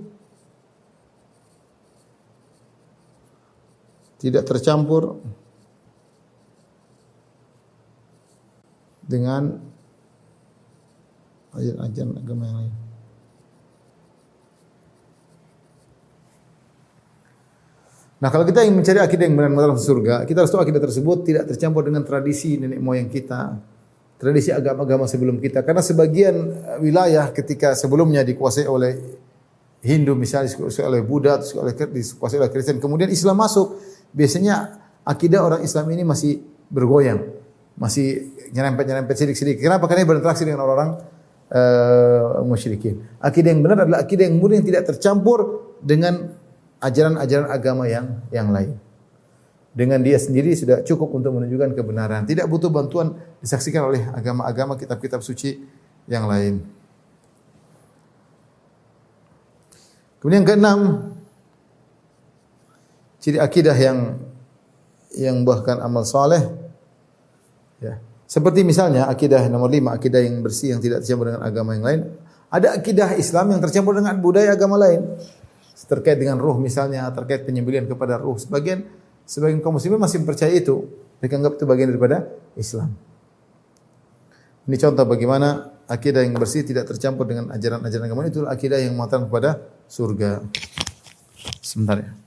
[4.23, 5.18] tidak tercampur
[9.05, 9.73] dengan
[11.58, 12.74] ajaran agama yang lain.
[18.24, 21.44] Nah, kalau kita ingin mencari akidah yang benar-benar surga, kita harus tahu akidah tersebut tidak
[21.44, 23.60] tercampur dengan tradisi nenek moyang kita,
[24.16, 25.60] tradisi agama-agama sebelum kita.
[25.60, 28.92] Karena sebagian eh, wilayah ketika sebelumnya dikuasai oleh
[29.84, 33.76] Hindu misalnya dikuasai oleh Buddha, dikuasai oleh Kristen, kemudian Islam masuk,
[34.16, 36.40] biasanya akidah orang Islam ini masih
[36.72, 37.20] bergoyang,
[37.76, 39.60] masih nyerempet-nyerempet sidik-sidik.
[39.60, 39.84] Kenapa?
[39.84, 40.90] Karena berinteraksi dengan orang-orang
[41.50, 43.04] uh, musyrikin.
[43.20, 46.33] Akidah yang benar adalah akidah yang murni yang tidak tercampur dengan
[46.80, 48.76] ajaran-ajaran agama yang yang lain.
[49.74, 52.22] dengan dia sendiri sudah cukup untuk menunjukkan kebenaran.
[52.30, 55.59] Tidak butuh bantuan disaksikan oleh agama-agama kitab-kitab suci
[56.07, 56.62] yang lain.
[60.22, 60.80] Kemudian yang keenam,
[63.18, 63.98] ciri akidah yang
[65.18, 66.40] yang bahkan amal soleh,
[67.83, 67.98] ya.
[68.35, 72.01] Seperti misalnya akidah nomor lima, akidah yang bersih yang tidak tercampur dengan agama yang lain.
[72.51, 75.07] Ada akidah Islam yang tercampur dengan budaya agama lain.
[75.87, 78.35] Terkait dengan ruh misalnya, terkait penyembelihan kepada ruh.
[78.35, 78.90] Sebagian
[79.23, 80.83] sebagian kaum muslimin masih percaya itu.
[81.23, 82.27] Mereka anggap itu bagian daripada
[82.59, 82.90] Islam.
[84.66, 89.31] Ini contoh bagaimana akidah yang bersih tidak tercampur dengan ajaran-ajaran agama itu akidah yang mengatakan
[89.31, 90.42] kepada surga.
[91.62, 92.23] Sebentar ya.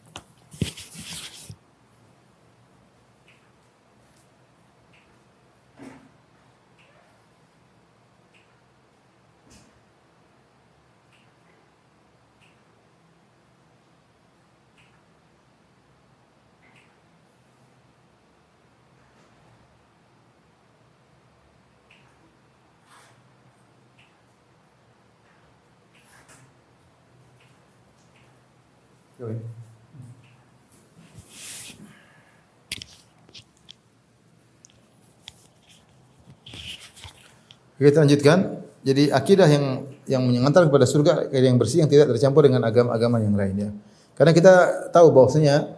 [37.87, 38.67] Kita lanjutkan.
[38.83, 43.35] Jadi akidah yang yang mengantar kepada surga yang bersih yang tidak tercampur dengan agama-agama yang
[43.35, 43.71] lainnya.
[44.11, 44.53] Karena kita
[44.91, 45.71] tahu bahwasanya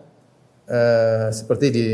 [0.65, 1.87] uh, seperti di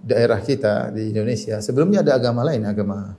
[0.00, 3.16] daerah kita di Indonesia sebelumnya ada agama lain, agama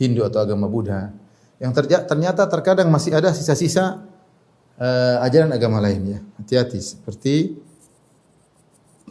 [0.00, 1.12] Hindu atau agama Buddha
[1.60, 1.76] yang
[2.08, 4.04] ternyata terkadang masih ada sisa-sisa
[4.80, 6.24] uh, ajaran agama lainnya.
[6.40, 7.60] Hati-hati seperti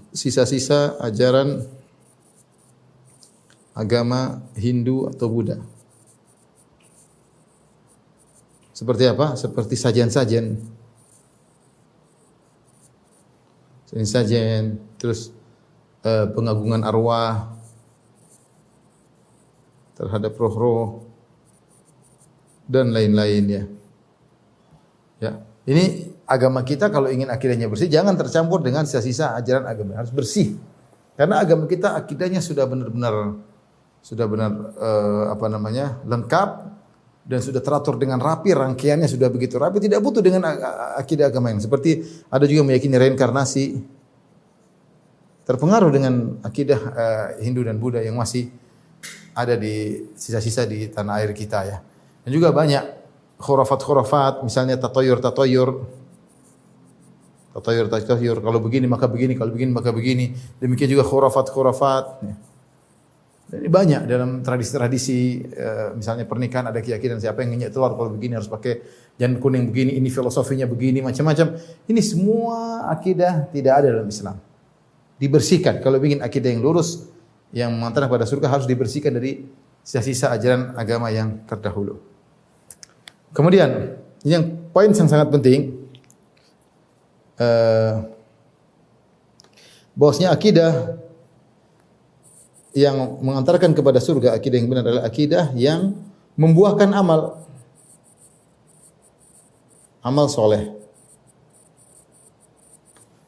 [0.09, 1.65] sisa-sisa ajaran
[3.73, 5.72] agama Hindu atau Buddha.
[8.73, 9.37] Seperti apa?
[9.37, 10.57] Seperti sajian-sajian.
[13.93, 15.29] Sajian-sajian, terus
[16.01, 17.53] uh, pengagungan arwah
[19.93, 21.05] terhadap roh-roh
[22.65, 23.63] dan lain-lain ya.
[25.21, 25.31] Ya,
[25.69, 30.57] ini agama kita kalau ingin akidahnya bersih jangan tercampur dengan sisa-sisa ajaran agama, harus bersih.
[31.13, 33.37] Karena agama kita akidahnya sudah benar-benar
[34.01, 36.01] sudah benar uh, apa namanya?
[36.03, 36.49] lengkap
[37.23, 40.43] dan sudah teratur dengan rapi, rangkaiannya sudah begitu rapi, tidak butuh dengan
[40.99, 43.65] akidah agama yang seperti ada juga meyakini reinkarnasi.
[45.43, 48.47] Terpengaruh dengan akidah uh, Hindu dan Buddha yang masih
[49.35, 51.77] ada di sisa-sisa di tanah air kita ya.
[52.23, 52.83] Dan juga banyak
[53.39, 55.69] khurafat-khurafat, misalnya tatoyur-tatoyur.
[57.59, 60.31] Tatoyur-tatoyur, kalau begini maka begini, kalau begini maka begini.
[60.63, 62.05] Demikian juga khurafat-khurafat.
[62.23, 62.35] Ya.
[63.53, 68.33] Ini banyak dalam tradisi-tradisi uh, misalnya pernikahan ada keyakinan siapa yang nginjak telur kalau begini
[68.33, 68.81] harus pakai
[69.13, 71.53] jangan kuning begini, ini filosofinya begini, macam-macam.
[71.85, 74.41] Ini semua akidah tidak ada dalam Islam.
[75.21, 75.85] Dibersihkan.
[75.85, 77.05] Kalau ingin akidah yang lurus
[77.53, 79.45] yang mengantarkan pada surga harus dibersihkan dari
[79.85, 82.01] sisa-sisa ajaran agama yang terdahulu.
[83.37, 85.77] Kemudian yang poin yang sangat penting
[87.37, 88.09] uh,
[89.93, 90.97] bahwasanya akidah
[92.73, 95.93] yang mengantarkan kepada surga akidah yang benar adalah akidah yang
[96.33, 97.45] membuahkan amal.
[100.01, 100.73] Amal soleh.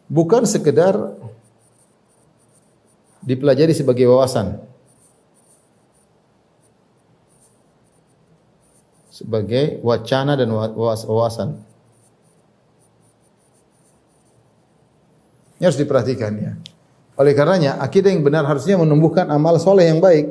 [0.09, 0.97] Bukan sekedar
[3.21, 4.59] dipelajari sebagai wawasan.
[9.13, 11.63] Sebagai wacana dan wawasan.
[15.55, 16.53] Ini harus diperhatikan ya
[17.15, 20.27] oleh karenanya, akidah yang benar harusnya menumbuhkan amal soleh yang baik.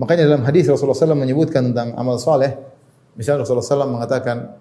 [0.00, 2.56] Makanya dalam hadis Rasulullah SAW menyebutkan tentang amal soleh.
[3.12, 4.56] Misalnya Rasulullah SAW mengatakan,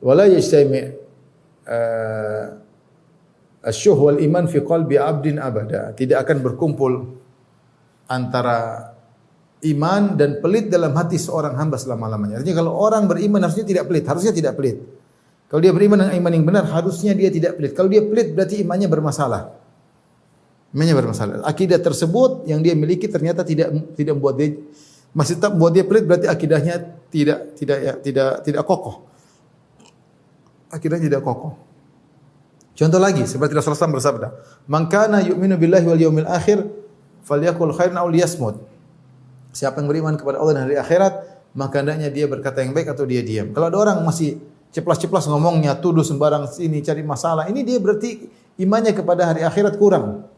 [0.00, 0.80] "Wala yajtami
[1.68, 2.46] uh,
[4.00, 6.92] wal iman fi qalbi abdin abada." Tidak akan berkumpul
[8.08, 8.88] antara
[9.60, 12.40] iman dan pelit dalam hati seorang hamba selama-lamanya.
[12.40, 14.80] Artinya kalau orang beriman harusnya tidak pelit, harusnya tidak pelit.
[15.52, 17.76] Kalau dia beriman dengan iman yang benar, harusnya dia tidak pelit.
[17.76, 19.59] Kalau dia pelit berarti imannya bermasalah.
[20.70, 21.42] Imannya bermasalah.
[21.42, 24.54] Akidah tersebut yang dia miliki ternyata tidak tidak membuat dia
[25.10, 26.74] masih tetap membuat dia pelit berarti akidahnya
[27.10, 29.02] tidak tidak ya, tidak tidak kokoh.
[30.70, 31.58] Akidahnya tidak kokoh.
[32.78, 34.28] Contoh lagi seperti Rasulullah SAW bersabda,
[34.70, 36.64] "Man kana yu'minu billahi wal yawmil akhir
[37.26, 38.56] falyakul khairan aw liyasmut."
[39.50, 41.12] Siapa yang beriman kepada Allah dan hari akhirat,
[41.58, 43.50] maka hendaknya dia berkata yang baik atau dia diam.
[43.50, 44.38] Kalau ada orang masih
[44.70, 48.30] ceplas-ceplas ngomongnya, tuduh sembarang sini cari masalah, ini dia berarti
[48.62, 50.30] imannya kepada hari akhirat kurang.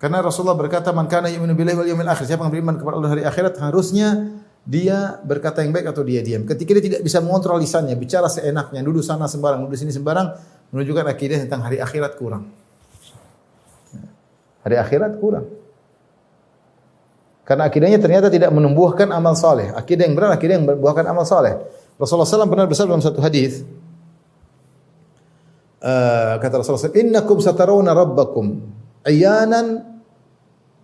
[0.00, 3.10] Karena Rasulullah berkata, "Man kana yu'minu billahi wal yawmil akhir." Siapa yang beriman kepada Allah
[3.12, 4.32] hari akhirat, harusnya
[4.64, 6.48] dia berkata yang baik atau dia diam.
[6.48, 10.32] Ketika dia tidak bisa mengontrol lisannya, bicara seenaknya, duduk sana sembarang, duduk sini sembarang,
[10.72, 12.48] menunjukkan akidah tentang hari akhirat kurang.
[14.64, 15.52] Hari akhirat kurang.
[17.44, 19.68] Karena akidahnya ternyata tidak menumbuhkan amal soleh.
[19.76, 21.60] Akidah yang benar, akidah yang membuahkan amal soleh.
[22.00, 23.60] Rasulullah SAW pernah bersabda dalam satu hadis,
[25.84, 29.89] uh, kata Rasulullah SAW, Innakum satarawna rabbakum ayanan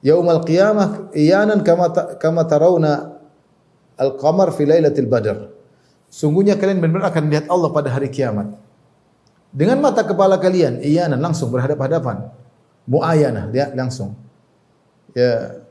[0.07, 1.91] yaumal qiyamah iyanan kama
[2.23, 3.19] kama tarawna
[3.99, 5.51] al-qamar fi lailatul badr.
[6.07, 8.55] Sungguhnya kalian benar-benar akan melihat Allah pada hari kiamat.
[9.51, 12.31] Dengan mata kepala kalian, iyanan langsung berhadapan-hadapan.
[12.87, 14.15] Muayana, lihat langsung.
[15.17, 15.65] Ya.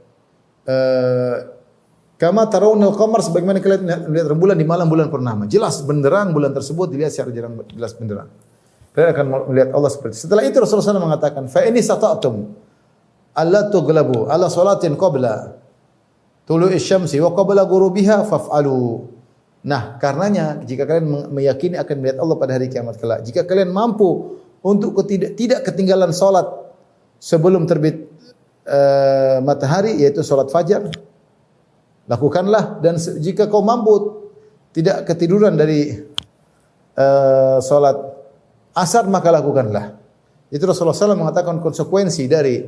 [0.66, 1.56] Uh,
[2.18, 5.48] kama tarawna al-qamar sebagaimana kalian melihat rembulan di malam bulan purnama.
[5.48, 7.32] Jelas benderang bulan tersebut dilihat secara
[7.72, 8.28] jelas benderang.
[8.92, 10.22] Kalian akan melihat Allah seperti itu.
[10.28, 12.65] Setelah itu Rasulullah SAW mengatakan, "Fa ini sata'tum
[13.36, 15.60] alla tuglabu ala salatin qabla
[16.48, 19.12] tulu'i syamsi wa qabla ghurubiha faf'alu."
[19.66, 24.38] Nah, karenanya jika kalian meyakini akan melihat Allah pada hari kiamat kelak, jika kalian mampu
[24.62, 26.46] untuk ketidak, tidak ketinggalan salat
[27.18, 28.06] sebelum terbit
[28.70, 30.86] uh, matahari yaitu salat fajar,
[32.06, 34.22] lakukanlah dan jika kau mampu
[34.70, 35.98] tidak ketiduran dari
[36.94, 37.98] uh, salat
[38.78, 39.98] asar maka lakukanlah.
[40.54, 42.62] Itu Rasulullah SAW mengatakan konsekuensi dari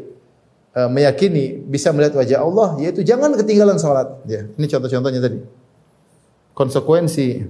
[0.78, 4.22] uh, meyakini bisa melihat wajah Allah yaitu jangan ketinggalan salat.
[4.30, 5.42] Ya, ini contoh-contohnya tadi.
[6.54, 7.50] Konsekuensi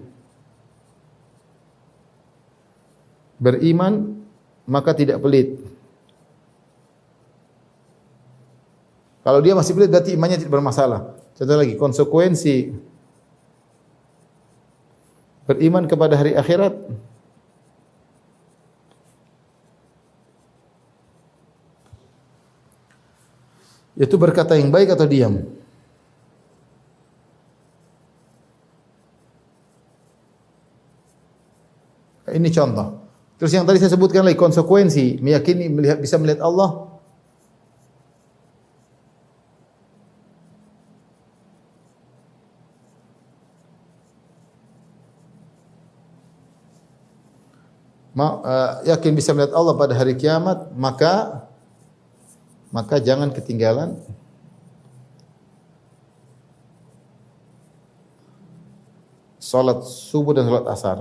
[3.39, 4.23] beriman
[4.67, 5.59] maka tidak pelit.
[9.23, 11.19] Kalau dia masih pelit berarti imannya tidak bermasalah.
[11.35, 12.71] Contoh lagi, konsekuensi
[15.47, 16.75] beriman kepada hari akhirat
[23.97, 25.41] Itu berkata yang baik atau diam?
[32.27, 32.88] Ini contoh.
[33.41, 36.88] Terus yang tadi saya sebutkan lagi konsekuensi meyakini melihat bisa melihat Allah
[48.17, 51.45] Ma, uh, yakin bisa melihat Allah pada hari kiamat, maka
[52.77, 53.97] maka jangan ketinggalan
[59.41, 60.97] salat subuh dan salat asar.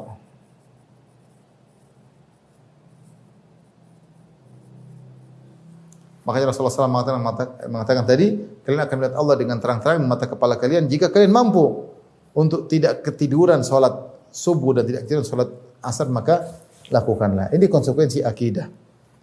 [6.25, 7.21] Makanya Rasulullah SAW mengatakan,
[7.69, 11.93] mengatakan tadi, kalian akan melihat Allah dengan terang-terang mata kepala kalian jika kalian mampu
[12.33, 13.95] untuk tidak ketiduran salat
[14.33, 15.53] subuh dan tidak ketiduran salat
[15.85, 16.57] asar maka
[16.89, 17.53] lakukanlah.
[17.53, 18.67] Ini konsekuensi akidah.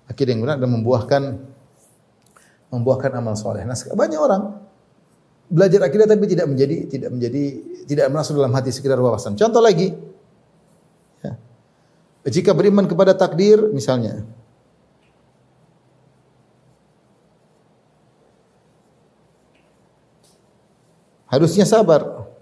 [0.05, 1.23] Akidah yang benar dan membuahkan
[2.73, 3.62] membuahkan amal soleh.
[3.62, 4.57] Nah, banyak orang
[5.45, 7.43] belajar akidah tapi tidak menjadi tidak menjadi
[7.86, 9.38] tidak masuk dalam hati sekedar wawasan.
[9.38, 9.93] Contoh lagi,
[11.21, 11.38] ya.
[12.25, 14.25] jika beriman kepada takdir misalnya,
[21.29, 22.33] harusnya sabar.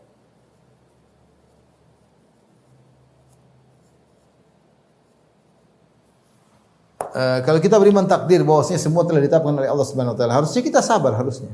[7.12, 10.62] Uh, kalau kita beriman takdir bahwasanya semua telah ditetapkan oleh Allah Subhanahu wa taala, harusnya
[10.64, 11.52] kita sabar harusnya.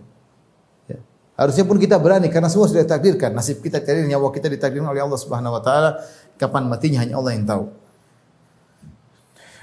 [0.85, 1.01] Ya.
[1.35, 3.33] Harusnya pun kita berani karena semua sudah ditakdirkan.
[3.33, 6.01] Nasib kita tadi nyawa kita ditakdirkan oleh Allah Subhanahu wa taala.
[6.37, 7.65] Kapan matinya hanya Allah yang tahu.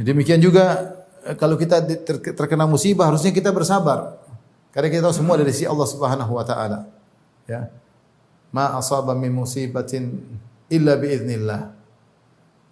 [0.02, 1.87] Demikian juga eh, kalau kita
[2.35, 4.18] terkena musibah harusnya kita bersabar.
[4.74, 6.90] Karena kita tahu semua dari sisi Allah Subhanahu wa taala.
[7.46, 7.70] Ya.
[8.50, 10.18] Ma asaba min musibatin
[10.66, 11.61] illa bi idznillah.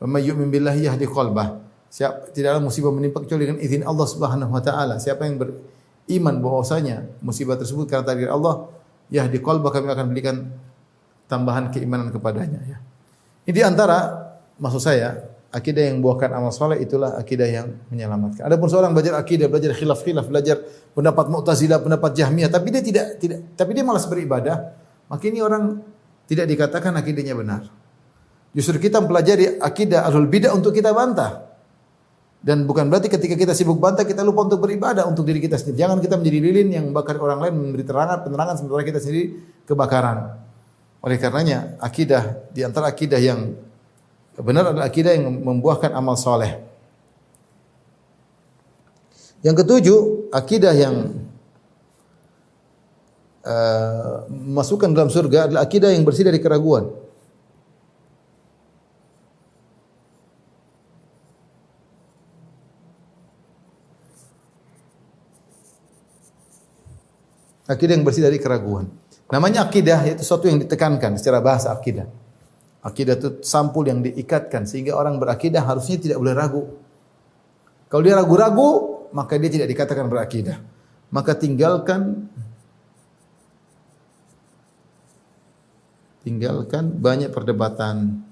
[0.02, 1.71] Wa may yu'min billahi yahdi qalbah.
[1.92, 4.96] Siapa tidaklah musibah menimpa kecuali dengan izin Allah Subhanahu wa taala.
[4.96, 8.72] Siapa yang beriman bahwasanya musibah tersebut karena takdir Allah,
[9.12, 10.48] ya di qalba kami akan berikan
[11.28, 12.80] tambahan keimanan kepadanya ya.
[13.44, 14.08] Ini di antara
[14.56, 15.20] maksud saya
[15.52, 18.48] akidah yang buahkan amal soleh itulah akidah yang menyelamatkan.
[18.48, 20.64] Adapun seorang belajar akidah, belajar khilaf-khilaf, belajar
[20.96, 24.80] pendapat Mu'tazilah, pendapat Jahmiyah, tapi dia tidak tidak tapi dia malas beribadah,
[25.12, 25.76] maka ini orang
[26.24, 27.68] tidak dikatakan akidahnya benar.
[28.56, 31.51] Justru kita mempelajari akidah ahlul bidah untuk kita bantah.
[32.42, 35.78] Dan bukan berarti ketika kita sibuk bantah kita lupa untuk beribadah untuk diri kita sendiri.
[35.78, 40.42] Jangan kita menjadi lilin yang bakar orang lain memberi terangan penerangan sementara kita sendiri kebakaran.
[41.06, 43.54] Oleh karenanya akidah di antara akidah yang
[44.42, 46.58] benar adalah akidah yang membuahkan amal soleh.
[49.42, 50.00] Yang ketujuh,
[50.34, 50.94] akidah yang
[53.42, 57.01] uh, masukkan dalam surga adalah akidah yang bersih dari keraguan.
[67.70, 68.90] Akidah yang bersih dari keraguan.
[69.30, 72.04] Namanya akidah itu sesuatu yang ditekankan secara bahasa akidah.
[72.82, 76.62] Akidah itu sampul yang diikatkan sehingga orang berakidah harusnya tidak boleh ragu.
[77.86, 78.68] Kalau dia ragu-ragu,
[79.14, 80.58] maka dia tidak dikatakan berakidah.
[81.12, 82.32] maka tinggalkan
[86.24, 88.24] tinggalkan banyak perdebatan.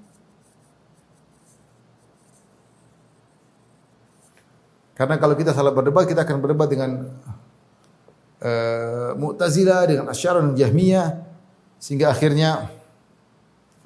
[4.97, 7.09] Karena kalau kita salah berdebat, kita akan berdebat dengan
[8.41, 11.07] uh, dengan Asy'ariyah dan Jahmiyah
[11.81, 12.69] sehingga akhirnya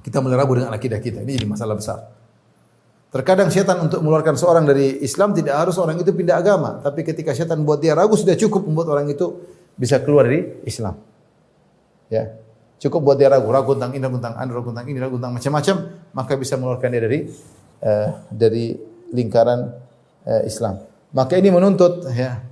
[0.03, 1.23] kita melerabu dengan akidah kita.
[1.23, 1.99] Ini jadi masalah besar.
[3.15, 7.31] Terkadang setan untuk mengeluarkan seorang dari Islam tidak harus orang itu pindah agama, tapi ketika
[7.31, 9.39] setan buat dia ragu sudah cukup membuat orang itu
[9.79, 10.99] bisa keluar dari Islam.
[12.11, 12.35] Ya.
[12.75, 15.33] Cukup buat dia ragu, ragu tentang ini, ragu tentang ini, ragu tentang ini, ragu tentang
[15.39, 15.75] macam-macam,
[16.11, 17.19] maka bisa mengeluarkan dia dari
[17.87, 18.65] uh, dari
[19.15, 19.59] lingkaran
[20.27, 20.83] uh, Islam.
[21.15, 22.43] Maka ini menuntut ya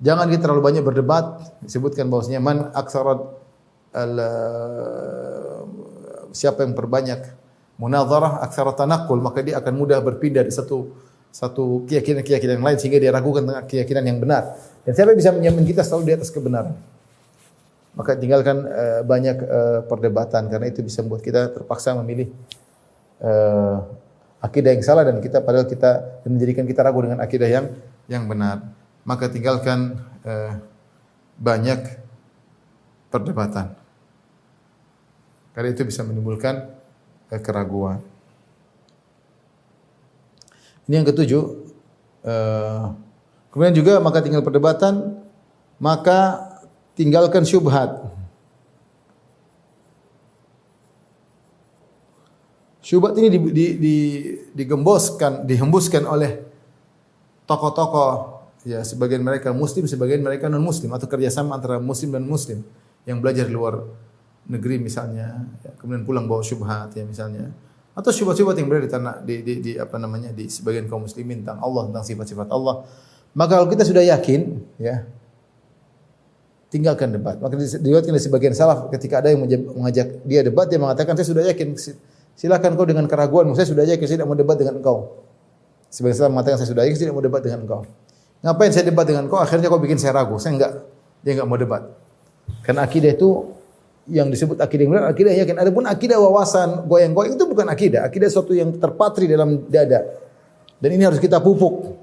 [0.00, 1.24] jangan kita terlalu banyak berdebat.
[1.64, 3.20] Disebutkan bahwasanya man aksarat
[3.90, 5.58] al uh,
[6.30, 7.40] siapa yang perbanyak
[7.80, 10.92] munadharah aksara tanakul maka dia akan mudah berpindah dari satu
[11.30, 14.58] satu keyakinan-keyakinan yang lain sehingga dia ragukan tentang keyakinan yang benar.
[14.82, 16.74] Dan siapa yang bisa menjamin kita selalu di atas kebenaran?
[17.94, 22.34] Maka tinggalkan uh, banyak uh, perdebatan karena itu bisa membuat kita terpaksa memilih
[23.22, 23.82] uh,
[24.42, 27.66] akidah yang salah dan kita padahal kita menjadikan kita ragu dengan akidah yang
[28.10, 28.79] yang benar.
[29.04, 30.60] Maka tinggalkan uh,
[31.40, 32.00] banyak
[33.08, 33.74] perdebatan.
[35.56, 36.68] Karena itu bisa menimbulkan
[37.32, 38.04] uh, keraguan.
[40.86, 41.42] Ini yang ketujuh.
[42.20, 42.92] Uh,
[43.54, 45.22] kemudian juga maka tinggal perdebatan,
[45.80, 46.50] maka
[46.98, 48.10] tinggalkan syubhat.
[52.84, 53.96] Syubhat ini di, di, di,
[54.50, 56.42] digemboskan, dihembuskan oleh
[57.46, 62.60] tokoh-tokoh ya sebagian mereka muslim, sebagian mereka non muslim atau kerjasama antara muslim dan muslim
[63.08, 63.84] yang belajar di luar
[64.50, 67.48] negeri misalnya, ya, kemudian pulang bawa syubhat ya misalnya,
[67.96, 71.42] atau syubhat-syubhat yang berada di tanah di, di, di apa namanya di sebagian kaum muslimin
[71.42, 72.84] tentang Allah tentang sifat-sifat Allah.
[73.30, 75.06] Maka kalau kita sudah yakin ya
[76.70, 77.38] tinggalkan debat.
[77.38, 79.42] Maka diriwayatkan dari sebagian salaf ketika ada yang
[79.74, 81.74] mengajak dia debat dia mengatakan saya sudah yakin
[82.38, 85.26] silakan kau dengan keraguan saya sudah yakin saya tidak mau debat dengan engkau.
[85.90, 87.80] Sebagian salaf mengatakan saya sudah yakin saya tidak mau debat dengan engkau.
[88.40, 89.40] Ngapain saya debat dengan engkau?
[89.40, 90.40] Akhirnya kau bikin saya ragu.
[90.40, 90.72] Saya enggak
[91.20, 91.82] dia enggak mau debat.
[92.64, 93.52] Karena akidah itu
[94.10, 95.56] yang disebut akidah yang benar, akidah yakin.
[95.60, 98.08] Adapun akidah wawasan, goyang-goyang itu bukan akidah.
[98.08, 100.02] Akidah sesuatu yang terpatri dalam dada.
[100.80, 102.00] Dan ini harus kita pupuk.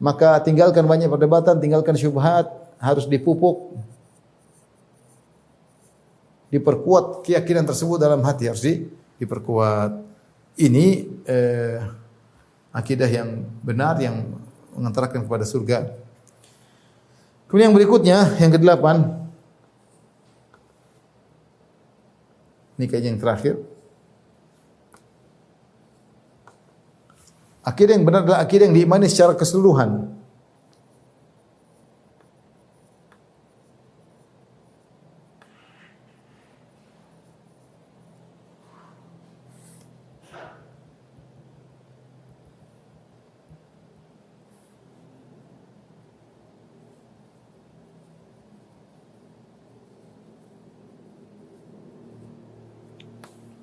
[0.00, 2.48] Maka tinggalkan banyak perdebatan, tinggalkan syubhat,
[2.80, 3.76] harus dipupuk
[6.48, 8.88] diperkuat keyakinan tersebut dalam hati harus di,
[9.20, 10.08] diperkuat.
[10.58, 10.86] Ini
[11.28, 11.78] eh,
[12.74, 14.26] akidah yang benar yang
[14.78, 15.92] mengantarkan kepada surga.
[17.50, 18.96] Kemudian yang berikutnya, yang kedelapan,
[22.78, 23.54] ini kayaknya yang terakhir.
[27.64, 30.17] Akidah yang benar adalah akidah yang diimani secara keseluruhan.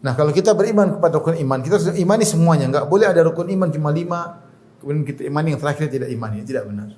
[0.06, 2.70] Nah, kalau kita beriman kepada rukun iman, kita harus imani semuanya.
[2.70, 4.38] Enggak boleh ada rukun iman cuma lima,
[4.78, 6.45] kemudian kita imani yang terakhir tidak imani.
[6.45, 6.93] Tidak benar.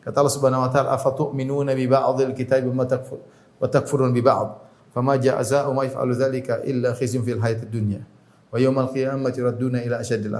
[0.00, 3.20] Kata Allah Subhanahu wa taala, "Afatu'minuna bi ba'dil kitabi wa takfur
[3.60, 4.48] wa takfurun bi ba'd."
[4.96, 8.00] Fama jazaa'u ma yaf'alu dzalika illa khizyun fil hayatid dunya
[8.48, 10.32] wa yaumal qiyamati radduna ila asyaddil.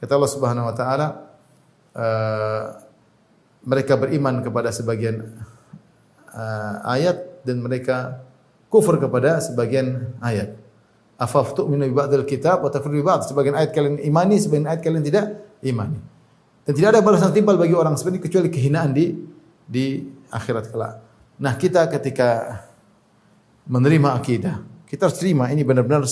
[0.00, 1.06] Kata Allah Subhanahu wa taala,
[1.92, 2.64] uh,
[3.68, 5.28] mereka beriman kepada sebagian
[6.32, 8.24] uh, ayat dan mereka
[8.72, 10.65] kufur kepada sebagian ayat
[11.16, 13.24] afaftu min ba'dal kitab wa takfuru ba'd.
[13.28, 15.24] Sebagian ayat kalian imani, sebagian ayat kalian tidak
[15.64, 15.98] imani.
[16.66, 19.16] Dan tidak ada balasan timbal bagi orang seperti kecuali kehinaan di
[19.66, 20.94] di akhirat kelak.
[21.36, 22.60] Nah, kita ketika
[23.66, 26.06] menerima akidah, kita harus terima ini benar-benar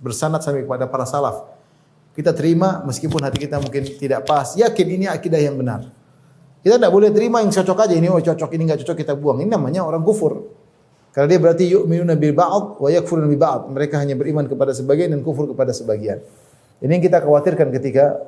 [0.00, 1.48] bersanad sampai kepada para salaf.
[2.16, 5.84] Kita terima meskipun hati kita mungkin tidak pas, yakin ini akidah yang benar.
[6.64, 9.38] Kita tidak boleh terima yang cocok aja ini oh cocok ini enggak cocok kita buang.
[9.44, 10.55] Ini namanya orang kufur.
[11.16, 13.72] Karena dia berarti yu'minuna bil ba'd wa yakfuruna bi ba'd.
[13.72, 16.20] Mereka hanya beriman kepada sebagian dan kufur kepada sebagian.
[16.84, 18.20] Ini yang kita khawatirkan ketika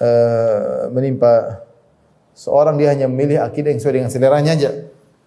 [0.00, 1.60] uh, menimpa
[2.32, 4.70] seorang dia hanya memilih akidah yang sesuai dengan seleranya aja.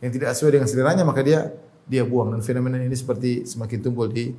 [0.01, 1.53] Yang tidak sesuai dengan seleranya maka dia
[1.85, 4.33] dia buang dan fenomena ini seperti semakin tumbuh di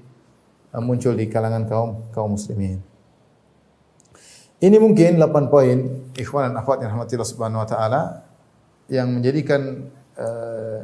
[0.75, 2.83] uh, muncul di kalangan kaum kaum muslimin.
[4.59, 5.79] Ini mungkin 8 poin
[6.19, 8.27] ikhwan dan akhwat yang rahmatillah subhanahu wa taala
[8.91, 9.87] yang menjadikan
[10.19, 10.83] uh,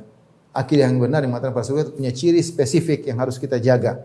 [0.56, 4.00] akidah yang benar yang mengatakan para surga punya ciri spesifik yang harus kita jaga.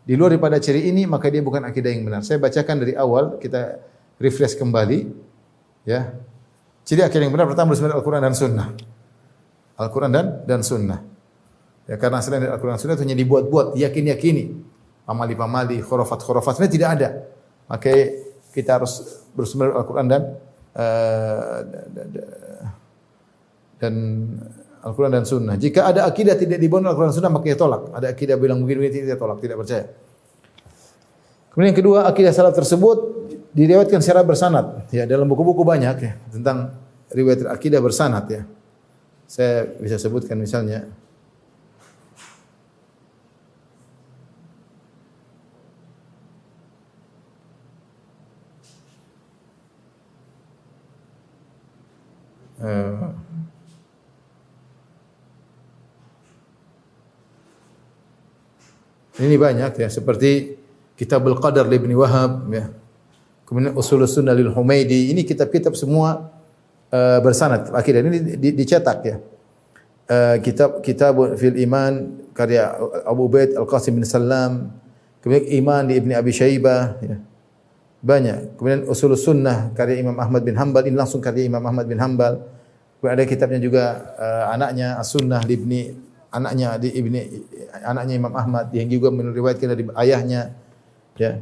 [0.00, 2.24] Di luar daripada ciri ini maka dia bukan akidah yang benar.
[2.24, 3.76] Saya bacakan dari awal kita
[4.16, 5.12] refresh kembali
[5.84, 6.16] ya.
[6.88, 8.72] Ciri akidah yang benar pertama bersumber Al-Qur'an dan Sunnah.
[9.80, 11.00] Al-Quran dan dan Sunnah.
[11.88, 14.52] Ya karena selain dari Al-Quran dan Sunnah itu hanya dibuat-buat, yakin-yakini,
[15.08, 17.08] pamali-pamali, khurafat-khurafat, sebenarnya tidak ada.
[17.66, 17.88] Maka
[18.52, 20.22] kita harus bersumber Al-Quran dan
[20.76, 21.56] uh,
[23.80, 23.94] dan
[24.80, 25.60] Al-Quran dan Sunnah.
[25.60, 27.92] Jika ada akidah tidak dibangun Al-Quran dan Sunnah, maka tolak.
[27.92, 29.84] Ada akidah bilang begini-begini, tidak tolak, tidak percaya.
[31.50, 32.98] Kemudian yang kedua, akidah salaf tersebut
[33.50, 34.86] diriwayatkan secara bersanad.
[34.94, 36.78] Ya, dalam buku-buku banyak ya tentang
[37.10, 38.46] riwayat akidah bersanad ya.
[39.26, 40.90] Saya bisa sebutkan misalnya
[52.58, 53.29] uh,
[59.20, 60.56] ini banyak ya seperti
[60.96, 62.68] Kitabul Qadar Ibnu Wahab ya.
[63.48, 65.10] Kemudian Usul Sunnah lil Humaidi.
[65.10, 66.30] Ini kitab-kitab semua
[66.92, 69.16] uh, bersanad akidah ini dicetak ya.
[70.10, 72.68] Uh, kitab Kitab fil Iman karya
[73.08, 74.70] Abu Ubaid Al-Qasim bin Salam.
[75.24, 77.16] Kemudian Iman di Ibni Abi Syaibah ya.
[78.04, 78.60] Banyak.
[78.60, 82.44] Kemudian Usul Sunnah karya Imam Ahmad bin Hambal ini langsung karya Imam Ahmad bin Hambal.
[83.00, 87.20] Kemudian ada kitabnya juga uh, anaknya As-Sunnah Ibni anaknya di Ibni
[87.82, 90.54] anaknya Imam Ahmad yang juga meriwayatkan dari ayahnya
[91.20, 91.36] Ya.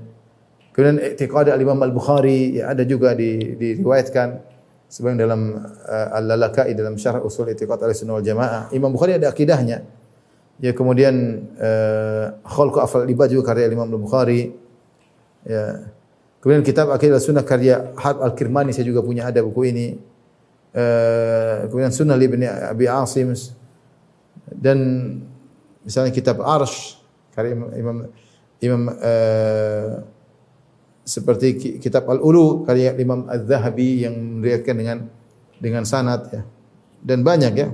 [0.74, 4.42] Kemudian i'tiqad al-Imam Al-Bukhari ya ada juga di, diriwayatkan
[4.90, 8.70] sebagian dalam uh, Al-Lalakai dalam syarah usul i'tiqad al-Sunnah wal Jamaah.
[8.74, 9.86] Imam Bukhari ada akidahnya.
[10.58, 12.34] Ya kemudian uh,
[12.82, 14.54] Afal Ibad juga karya Imam Al-Bukhari.
[15.46, 15.94] Ya.
[16.38, 19.98] Kemudian kitab Akidah Sunnah karya Harb Al-Kirmani saya juga punya ada buku ini.
[20.74, 23.34] Uh, kemudian Sunnah Ibn Abi Asim
[24.54, 24.78] dan
[25.84, 27.00] misalnya kitab Arsh
[27.32, 28.10] karya Imam,
[28.58, 30.02] Imam uh,
[31.08, 34.98] seperti kitab Al-Ulu karya Imam Az-Zahabi yang meriwayatkan dengan
[35.56, 36.42] dengan sanad ya.
[37.00, 37.68] Dan banyak ya.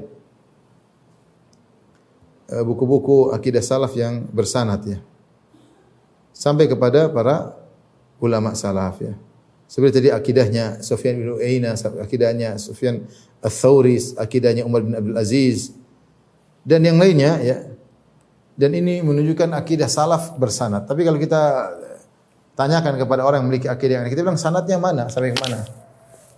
[2.45, 4.99] Eh, buku-buku akidah salaf yang bersanad ya.
[6.31, 7.57] Sampai kepada para
[8.22, 9.18] ulama salaf ya.
[9.66, 13.09] Seperti tadi akidahnya Sufyan bin Uyainah, akidahnya Sufyan
[13.43, 15.75] Ats-Tsauri, akidahnya Umar bin Abdul Aziz
[16.64, 17.56] dan yang lainnya ya
[18.54, 20.86] dan ini menunjukkan akidah salaf bersanad.
[20.86, 21.74] Tapi kalau kita
[22.54, 25.10] tanyakan kepada orang yang memiliki akidah yang kita bilang sanadnya mana?
[25.10, 25.66] Sampai ke mana?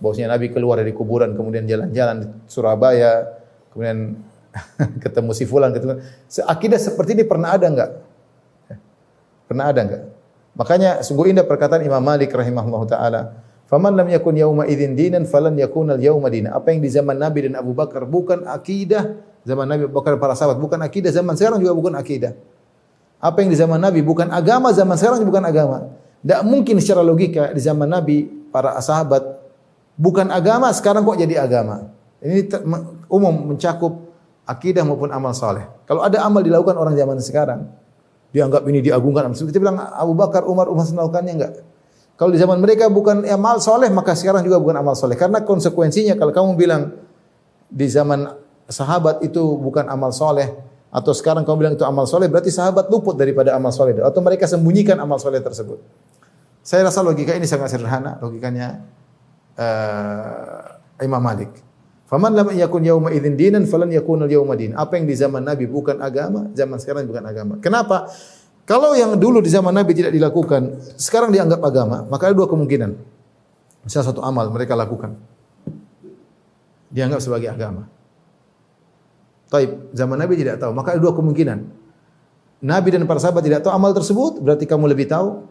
[0.01, 3.37] Bahwasanya Nabi keluar dari kuburan kemudian jalan-jalan di Surabaya,
[3.69, 4.17] kemudian
[5.03, 6.01] ketemu si fulan, ketemu.
[6.49, 7.91] Akidah seperti ini pernah ada enggak?
[9.45, 10.03] Pernah ada enggak?
[10.57, 13.21] Makanya sungguh indah perkataan Imam Malik rahimahullah taala.
[13.69, 16.57] Faman lam yakun yauma idzin dinan falan yakun al yauma dinan.
[16.57, 20.59] Apa yang di zaman Nabi dan Abu Bakar bukan akidah zaman Nabi Bakar para sahabat
[20.59, 22.35] bukan akidah, zaman sekarang juga bukan akidah.
[23.23, 25.77] Apa yang di zaman Nabi bukan agama, zaman sekarang juga bukan agama.
[26.21, 29.23] Tidak mungkin secara logika di zaman Nabi para sahabat
[29.95, 31.87] bukan agama, sekarang kok jadi agama.
[32.19, 32.51] Ini
[33.07, 33.93] umum mencakup
[34.43, 35.63] akidah maupun amal soleh.
[35.87, 37.71] Kalau ada amal dilakukan orang zaman sekarang,
[38.35, 39.31] dianggap ini diagungkan.
[39.31, 41.53] Kita bilang Abu Bakar, Umar, Umar melakukannya enggak.
[42.17, 45.13] Kalau di zaman mereka bukan amal soleh, maka sekarang juga bukan amal soleh.
[45.13, 46.83] Karena konsekuensinya kalau kamu bilang
[47.69, 48.25] di zaman
[48.67, 50.51] sahabat itu bukan amal soleh
[50.87, 54.47] atau sekarang kamu bilang itu amal soleh berarti sahabat luput daripada amal soleh atau mereka
[54.47, 55.79] sembunyikan amal soleh tersebut.
[56.63, 58.83] Saya rasa logika ini sangat sederhana logikanya
[59.55, 61.51] uh, Imam Malik.
[62.07, 64.71] Faman lam yakun yauma idzin dinan falan yakun al yauma din.
[64.75, 67.53] Apa yang di zaman Nabi bukan agama, zaman sekarang bukan agama.
[67.59, 68.07] Kenapa?
[68.63, 72.95] Kalau yang dulu di zaman Nabi tidak dilakukan, sekarang dianggap agama, maka ada dua kemungkinan.
[73.87, 75.15] Salah satu amal mereka lakukan.
[76.91, 77.87] Dianggap sebagai agama.
[79.47, 80.75] Taib, zaman Nabi tidak tahu.
[80.75, 81.59] Maka ada dua kemungkinan.
[82.57, 85.45] Nabi dan para sahabat tidak tahu amal tersebut, berarti kamu lebih tahu.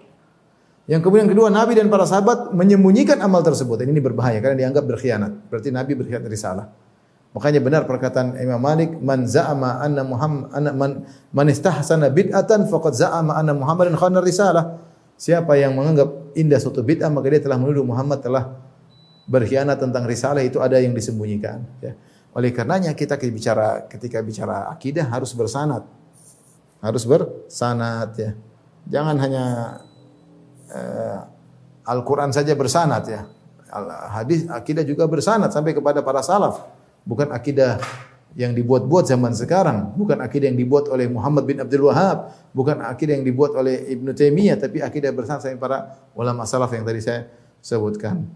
[0.87, 3.83] Yang kemudian kedua, Nabi dan para sahabat menyembunyikan amal tersebut.
[3.83, 5.51] Ini berbahaya karena dianggap berkhianat.
[5.51, 6.67] Berarti Nabi berkhianat dari salah.
[7.37, 11.05] Makanya benar perkataan Imam Malik, man za'ama anna Muhammad anna man,
[11.37, 14.81] man istahsana bid'atan faqad za'ama anna Muhammadan khana risalah.
[15.21, 18.57] Siapa yang menganggap indah suatu bid'ah maka dia telah menuduh Muhammad telah
[19.29, 21.93] berkhianat tentang risalah itu ada yang disembunyikan, ya.
[22.37, 25.89] Oleh karenanya kita bicara ketika bicara akidah harus bersanad.
[26.85, 28.37] Harus bersanad ya.
[28.93, 29.45] Jangan hanya
[30.69, 31.19] uh,
[31.89, 33.25] Al-Qur'an saja bersanad ya.
[34.13, 36.61] Hadis akidah juga bersanad sampai kepada para salaf.
[37.09, 37.81] Bukan akidah
[38.37, 43.17] yang dibuat-buat zaman sekarang, bukan akidah yang dibuat oleh Muhammad bin Abdul Wahab, bukan akidah
[43.17, 47.33] yang dibuat oleh Ibnu Taimiyah, tapi akidah bersanad sampai para ulama salaf yang tadi saya
[47.65, 48.29] sebutkan.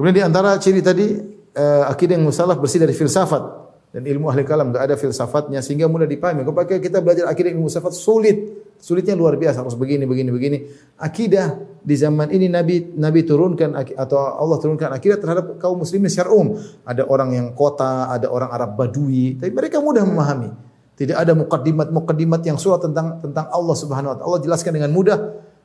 [0.00, 3.42] Kemudian di antara ciri tadi uh, akidah yang musalaf bersih dari filsafat
[3.88, 6.46] dan ilmu ahli kalam enggak ada filsafatnya sehingga mudah dipahami.
[6.46, 8.36] Kalau kita belajar akidah ilmu filsafat sulit
[8.78, 10.58] sulitnya luar biasa harus begini begini begini.
[11.02, 16.30] Akidah di zaman ini Nabi Nabi turunkan atau Allah turunkan akidah terhadap kaum muslimin secara
[16.30, 16.56] umum.
[16.86, 20.50] Ada orang yang kota, ada orang Arab Badui, tapi mereka mudah memahami.
[20.98, 24.26] Tidak ada mukaddimat-mukaddimat yang surat tentang tentang Allah Subhanahu wa taala.
[24.34, 25.18] Allah jelaskan dengan mudah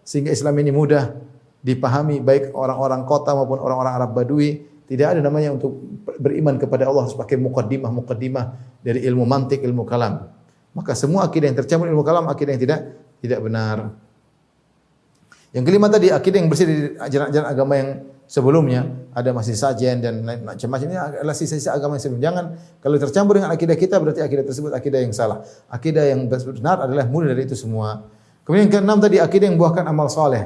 [0.06, 1.10] sehingga Islam ini mudah
[1.64, 4.73] dipahami baik orang-orang kota maupun orang-orang Arab Badui.
[4.94, 5.74] Tidak ada namanya untuk
[6.22, 10.30] beriman kepada Allah harus pakai mukaddimah-mukaddimah dari ilmu mantik, ilmu kalam.
[10.78, 12.80] Maka semua akidah yang tercampur ilmu kalam akidah yang tidak
[13.18, 13.90] tidak benar.
[15.50, 17.90] Yang kelima tadi akidah yang bersih dari ajaran-ajaran agama yang
[18.30, 18.86] sebelumnya
[19.18, 22.26] ada masih sajian dan macam-macam ini adalah sisa-sisa agama yang sebelumnya.
[22.30, 22.46] Jangan
[22.78, 25.42] kalau tercampur dengan akidah kita berarti akidah tersebut akidah yang salah.
[25.74, 28.06] Akidah yang benar adalah mudah dari itu semua.
[28.46, 30.46] Kemudian yang keenam tadi akidah yang buahkan amal soleh.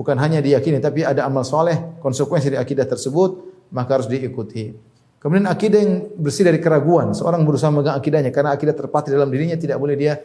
[0.00, 4.70] Bukan hanya diyakini tapi ada amal soleh konsekuensi dari akidah tersebut maka harus diikuti.
[5.18, 7.14] Kemudian akidah yang bersih dari keraguan.
[7.16, 10.18] Seorang berusaha memegang akidahnya karena akidah terpatri dalam dirinya tidak boleh dia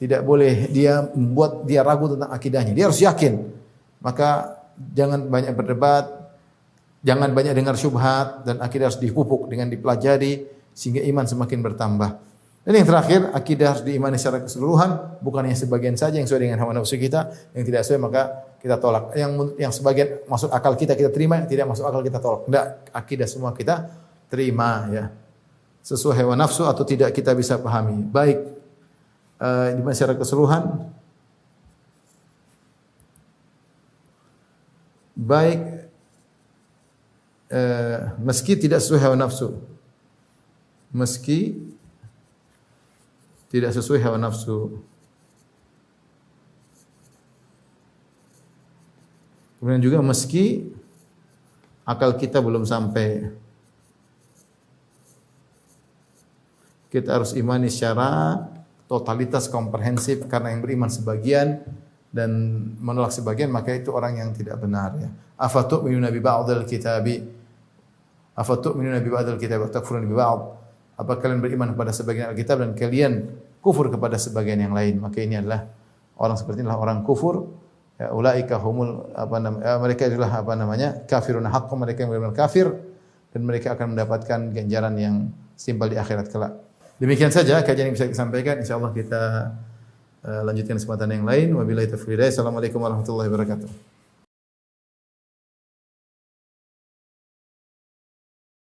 [0.00, 2.72] tidak boleh dia membuat dia ragu tentang akidahnya.
[2.72, 3.36] Dia harus yakin.
[4.00, 4.56] Maka
[4.96, 6.08] jangan banyak berdebat,
[7.04, 12.10] jangan banyak dengar syubhat dan akidah harus dipupuk dengan dipelajari sehingga iman semakin bertambah.
[12.60, 16.60] Dan yang terakhir, akidah harus diimani secara keseluruhan, bukan hanya sebagian saja yang sesuai dengan
[16.60, 19.16] hawa nafsu kita, yang tidak sesuai maka kita tolak.
[19.16, 22.40] Yang yang sebagian masuk akal kita kita terima, yang tidak masuk akal kita tolak.
[22.46, 23.88] Tidak, akidah semua kita
[24.28, 25.04] terima ya.
[25.80, 28.04] Sesuai hawa nafsu atau tidak kita bisa pahami.
[28.04, 28.38] Baik
[29.40, 30.92] uh, di masyarakat keseluruhan
[35.20, 35.60] baik
[37.52, 39.60] uh, meski tidak sesuai hawa nafsu.
[40.90, 41.60] Meski
[43.52, 44.80] tidak sesuai hawa nafsu.
[49.60, 50.72] Kemudian juga meski
[51.84, 53.28] akal kita belum sampai
[56.88, 58.40] kita harus imani secara
[58.90, 61.62] totalitas komprehensif karena yang beriman sebagian
[62.10, 62.30] dan
[62.82, 65.12] menolak sebagian maka itu orang yang tidak benar ya.
[65.38, 67.22] Afatu minuna bi ba'dil kitabi
[68.34, 70.40] afatu minuna bi ba'dil kitabi wa takfuruna bi ba'd.
[71.00, 73.12] Apa kalian beriman kepada sebagian Alkitab dan kalian
[73.64, 75.00] kufur kepada sebagian yang lain?
[75.00, 75.64] Maka ini adalah
[76.20, 77.48] orang seperti inilah orang kufur.
[78.00, 79.64] Ya, ulaika humul apa namanya?
[79.68, 80.88] Ya, mereka adalah apa namanya?
[81.04, 82.72] kafirun haqqun mereka yang benar-benar kafir
[83.28, 86.56] dan mereka akan mendapatkan ganjaran yang simpel di akhirat kelak.
[86.96, 88.56] Demikian saja kajian yang bisa kita sampaikan.
[88.56, 89.22] Insyaallah kita
[90.24, 91.52] uh, lanjutkan kesempatan yang lain.
[91.52, 93.89] Wabillahi taufiq Assalamualaikum warahmatullahi wabarakatuh.